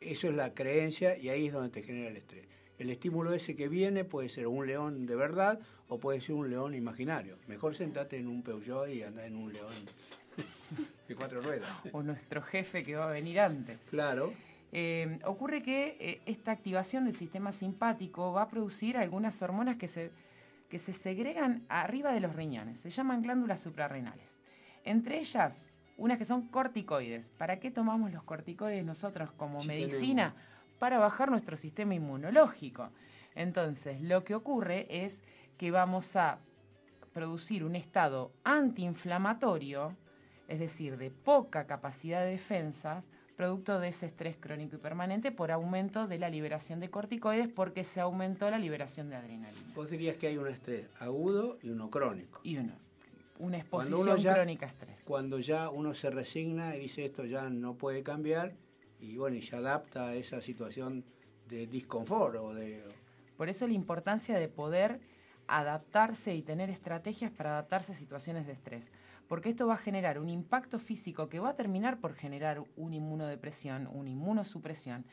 [0.00, 2.46] eso es la creencia y ahí es donde te genera el estrés.
[2.78, 6.48] El estímulo ese que viene puede ser un león de verdad o puede ser un
[6.48, 7.36] león imaginario.
[7.48, 9.72] Mejor sentate en un Peugeot y anda en un león
[11.08, 11.68] de cuatro ruedas.
[11.92, 13.80] O nuestro jefe que va a venir antes.
[13.90, 14.32] Claro.
[14.70, 19.88] Eh, ocurre que eh, esta activación del sistema simpático va a producir algunas hormonas que
[19.88, 20.10] se,
[20.68, 22.80] que se segregan arriba de los riñones.
[22.80, 24.40] Se llaman glándulas suprarrenales.
[24.84, 27.30] Entre ellas unas que son corticoides.
[27.30, 30.34] ¿Para qué tomamos los corticoides nosotros como medicina?
[30.78, 32.90] Para bajar nuestro sistema inmunológico.
[33.34, 35.22] Entonces, lo que ocurre es
[35.58, 36.38] que vamos a
[37.12, 39.96] producir un estado antiinflamatorio,
[40.46, 45.52] es decir, de poca capacidad de defensas, producto de ese estrés crónico y permanente por
[45.52, 49.72] aumento de la liberación de corticoides porque se aumentó la liberación de adrenalina.
[49.76, 52.40] Vos dirías que hay un estrés agudo y uno crónico.
[52.42, 52.72] Y uno
[53.38, 55.04] una exposición crónica a estrés.
[55.04, 58.56] Cuando ya uno se resigna y dice esto ya no puede cambiar
[58.98, 61.04] y bueno, y se adapta a esa situación
[61.48, 62.82] de disconfort o de...
[63.36, 64.98] Por eso la importancia de poder
[65.48, 68.92] adaptarse y tener estrategias para adaptarse a situaciones de estrés,
[69.26, 72.96] porque esto va a generar un impacto físico que va a terminar por generar una
[72.96, 75.04] inmunodepresión, una inmunosupresión,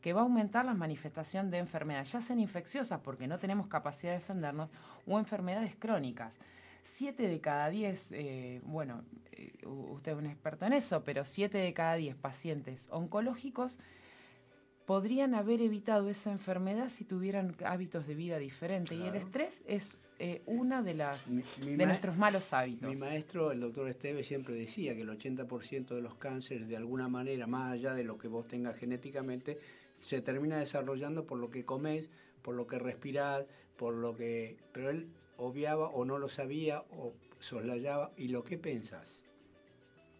[0.00, 4.12] que va a aumentar la manifestación de enfermedades, ya sean infecciosas porque no tenemos capacidad
[4.12, 4.68] de defendernos,
[5.06, 6.40] o enfermedades crónicas.
[6.82, 11.56] Siete de cada diez, eh, bueno, eh, usted es un experto en eso, pero siete
[11.58, 13.78] de cada diez pacientes oncológicos
[14.86, 18.96] podrían haber evitado esa enfermedad si tuvieran hábitos de vida diferentes.
[18.96, 22.88] Y el estrés es eh, una de las de nuestros malos hábitos.
[22.88, 27.08] Mi maestro, el doctor Esteve, siempre decía que el 80% de los cánceres, de alguna
[27.08, 29.58] manera, más allá de lo que vos tengas genéticamente,
[29.98, 32.10] se termina desarrollando por lo que comés,
[32.42, 34.56] por lo que respirás, por lo que...
[34.72, 38.12] Pero él obviaba o no lo sabía o soslayaba.
[38.16, 39.22] ¿Y lo que pensás?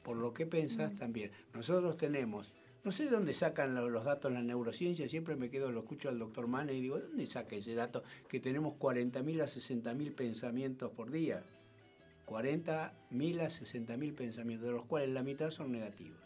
[0.03, 0.97] Por lo que pensás mm.
[0.97, 1.31] también.
[1.53, 2.53] Nosotros tenemos,
[2.85, 6.11] no sé de dónde sacan los datos en la neurociencia, siempre me quedo, lo escucho
[6.11, 8.05] al doctor Mann y digo, ¿dónde saca ese dato?
[8.29, 11.43] Que tenemos 40.000 a 60.000 pensamientos por día.
[12.27, 16.19] 40.000 a 60.000 pensamientos, de los cuales la mitad son negativos.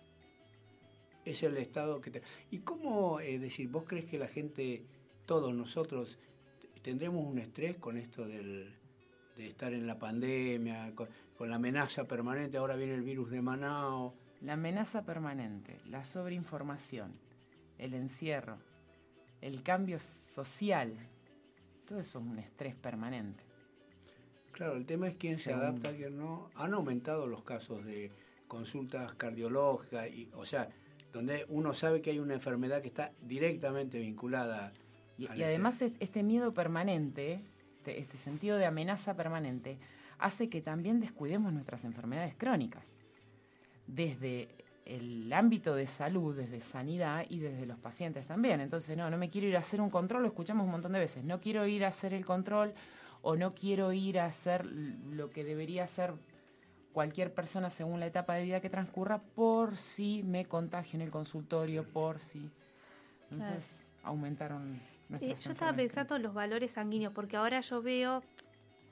[1.24, 2.22] Es el estado que...
[2.50, 4.84] ¿Y cómo, es decir, vos crees que la gente,
[5.26, 6.18] todos nosotros,
[6.82, 8.74] tendremos un estrés con esto del,
[9.36, 11.09] de estar en la pandemia, con,
[11.48, 14.14] la amenaza permanente, ahora viene el virus de Manao.
[14.41, 17.12] La amenaza permanente, la sobreinformación,
[17.76, 18.59] el encierro,
[19.41, 20.95] el cambio social,
[21.86, 23.43] todo eso es un estrés permanente.
[24.53, 26.51] Claro, el tema es quién se adapta, quién no.
[26.55, 28.12] Han aumentado los casos de
[28.47, 30.68] consultas cardiológicas, y, o sea,
[31.12, 34.72] donde uno sabe que hay una enfermedad que está directamente vinculada
[35.16, 37.41] Y, y además este miedo permanente,
[37.78, 39.78] este, este sentido de amenaza permanente,
[40.18, 42.97] hace que también descuidemos nuestras enfermedades crónicas.
[43.89, 44.49] Desde
[44.89, 48.61] el ámbito de salud, desde sanidad y desde los pacientes también.
[48.61, 50.99] Entonces, no, no me quiero ir a hacer un control, lo escuchamos un montón de
[50.99, 52.72] veces, no quiero ir a hacer el control
[53.20, 56.14] o no quiero ir a hacer lo que debería hacer
[56.93, 61.11] cualquier persona según la etapa de vida que transcurra por si me contagio en el
[61.11, 62.51] consultorio, por si.
[63.30, 68.22] Entonces, aumentaron nuestras Yo estaba pensando en los valores sanguíneos, porque ahora yo veo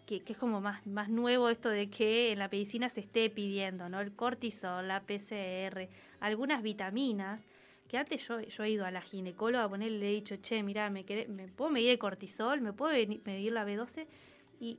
[0.07, 3.89] que, es como más, más nuevo esto de que en la medicina se esté pidiendo,
[3.89, 4.01] ¿no?
[4.01, 5.89] El cortisol, la PCR,
[6.21, 7.45] algunas vitaminas,
[7.89, 10.63] que antes yo, yo he ido a la ginecóloga a ponerle, le he dicho, che,
[10.63, 12.61] mira, ¿me, ¿me puedo medir el cortisol?
[12.61, 14.07] ¿Me puedo medir la B12?
[14.61, 14.79] Y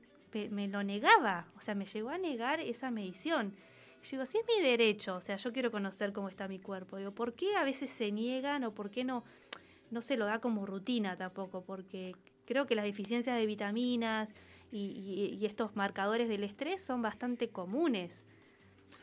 [0.50, 3.54] me lo negaba, o sea, me llegó a negar esa medición.
[4.04, 6.98] Yo digo, si es mi derecho, o sea, yo quiero conocer cómo está mi cuerpo.
[6.98, 9.24] Digo, ¿por qué a veces se niegan o por qué no,
[9.92, 11.64] no se lo da como rutina tampoco?
[11.64, 12.16] Porque
[12.46, 14.34] creo que las deficiencias de vitaminas,
[14.72, 18.24] y, estos marcadores del estrés son bastante comunes.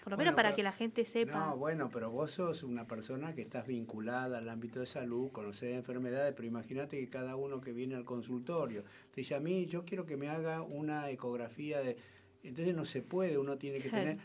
[0.02, 1.38] Por lo menos para que la gente sepa.
[1.38, 5.74] No, bueno, pero vos sos una persona que estás vinculada al ámbito de salud, conoces
[5.74, 9.86] enfermedades, pero imagínate que cada uno que viene al consultorio te dice a mí, yo
[9.86, 11.96] quiero que me haga una ecografía de...
[12.42, 14.18] Entonces no se puede, uno tiene que tener...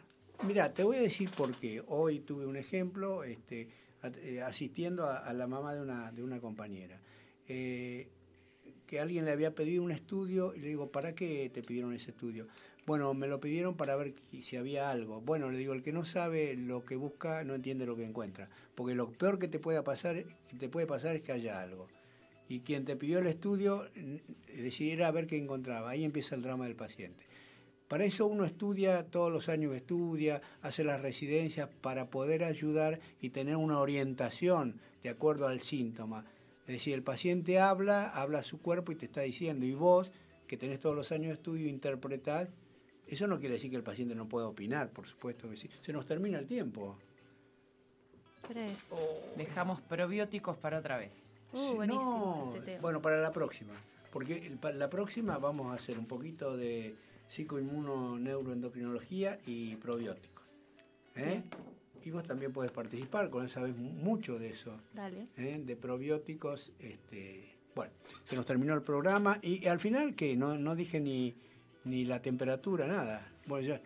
[0.45, 1.81] Mira, te voy a decir por qué.
[1.87, 3.69] Hoy tuve un ejemplo este,
[4.03, 6.99] eh, asistiendo a, la mamá de una, de una compañera.
[7.47, 8.09] Eh,
[8.89, 12.09] que alguien le había pedido un estudio y le digo, ¿para qué te pidieron ese
[12.09, 12.47] estudio?
[12.87, 15.21] Bueno, me lo pidieron para ver si había algo.
[15.21, 18.49] Bueno, le digo, el que no sabe lo que busca no entiende lo que encuentra,
[18.73, 20.23] porque lo peor que te puede pasar,
[20.57, 21.87] te puede pasar es que haya algo.
[22.47, 23.85] Y quien te pidió el estudio
[24.47, 25.91] decidiera ver qué encontraba.
[25.91, 27.23] Ahí empieza el drama del paciente.
[27.87, 33.29] Para eso uno estudia todos los años estudia, hace las residencias para poder ayudar y
[33.29, 36.25] tener una orientación de acuerdo al síntoma.
[36.69, 40.11] Es decir, el paciente habla, habla a su cuerpo y te está diciendo, y vos,
[40.45, 42.47] que tenés todos los años de estudio, interpretás.
[43.07, 45.67] Eso no quiere decir que el paciente no pueda opinar, por supuesto que sí.
[45.81, 46.95] Se nos termina el tiempo.
[49.35, 51.31] Dejamos probióticos para otra vez.
[51.53, 53.73] Uh, no, bueno, para la próxima.
[54.11, 56.95] Porque para la próxima vamos a hacer un poquito de
[57.29, 60.45] psicoinmunoneuroendocrinología y probióticos.
[61.15, 61.41] ¿Eh?
[62.03, 65.27] Y vos también puedes participar, con él sabes mucho de eso, Dale.
[65.37, 65.61] ¿eh?
[65.63, 66.73] de probióticos.
[66.79, 67.91] Este, bueno,
[68.25, 71.35] se nos terminó el programa y al final, que no, no dije ni,
[71.85, 73.31] ni la temperatura, nada.
[73.45, 73.81] Bueno, ya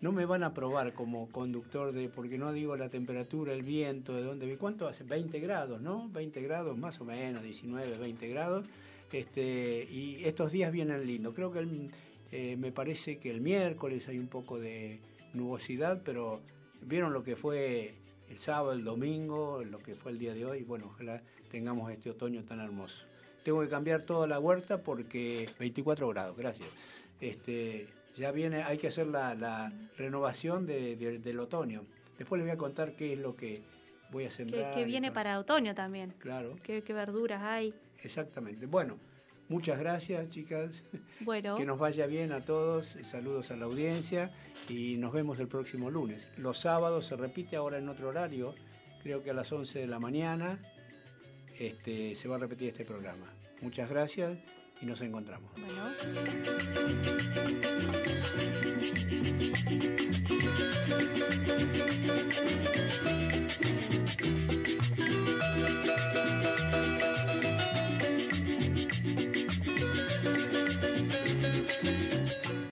[0.00, 4.14] no me van a probar como conductor de, porque no digo la temperatura, el viento,
[4.14, 5.04] de dónde vi, ¿cuánto hace?
[5.04, 6.08] 20 grados, ¿no?
[6.10, 8.66] 20 grados, más o menos, 19, 20 grados.
[9.12, 11.34] Este, y estos días vienen lindos.
[11.34, 11.90] Creo que
[12.32, 15.00] eh, me parece que el miércoles hay un poco de
[15.34, 16.40] nubosidad, pero
[16.82, 17.94] vieron lo que fue
[18.28, 20.62] el sábado, el domingo, lo que fue el día de hoy.
[20.62, 23.06] Bueno, ojalá tengamos este otoño tan hermoso.
[23.42, 26.68] Tengo que cambiar toda la huerta porque 24 grados, gracias.
[27.20, 31.84] Este, ya viene, hay que hacer la, renovación del otoño.
[32.18, 33.62] Después les voy a contar qué es lo que
[34.10, 34.74] voy a sembrar.
[34.74, 36.14] Que, viene para otoño también.
[36.18, 36.56] Claro.
[36.62, 37.74] qué verduras hay.
[38.02, 38.66] Exactamente.
[38.66, 38.98] Bueno,
[39.50, 40.70] Muchas gracias, chicas.
[41.22, 41.56] Bueno.
[41.56, 42.96] Que nos vaya bien a todos.
[43.02, 44.30] Saludos a la audiencia
[44.68, 46.28] y nos vemos el próximo lunes.
[46.36, 48.54] Los sábados se repite ahora en otro horario,
[49.02, 50.60] creo que a las 11 de la mañana
[51.58, 53.26] este, se va a repetir este programa.
[53.60, 54.38] Muchas gracias
[54.80, 55.50] y nos encontramos.
[55.56, 55.90] Bueno.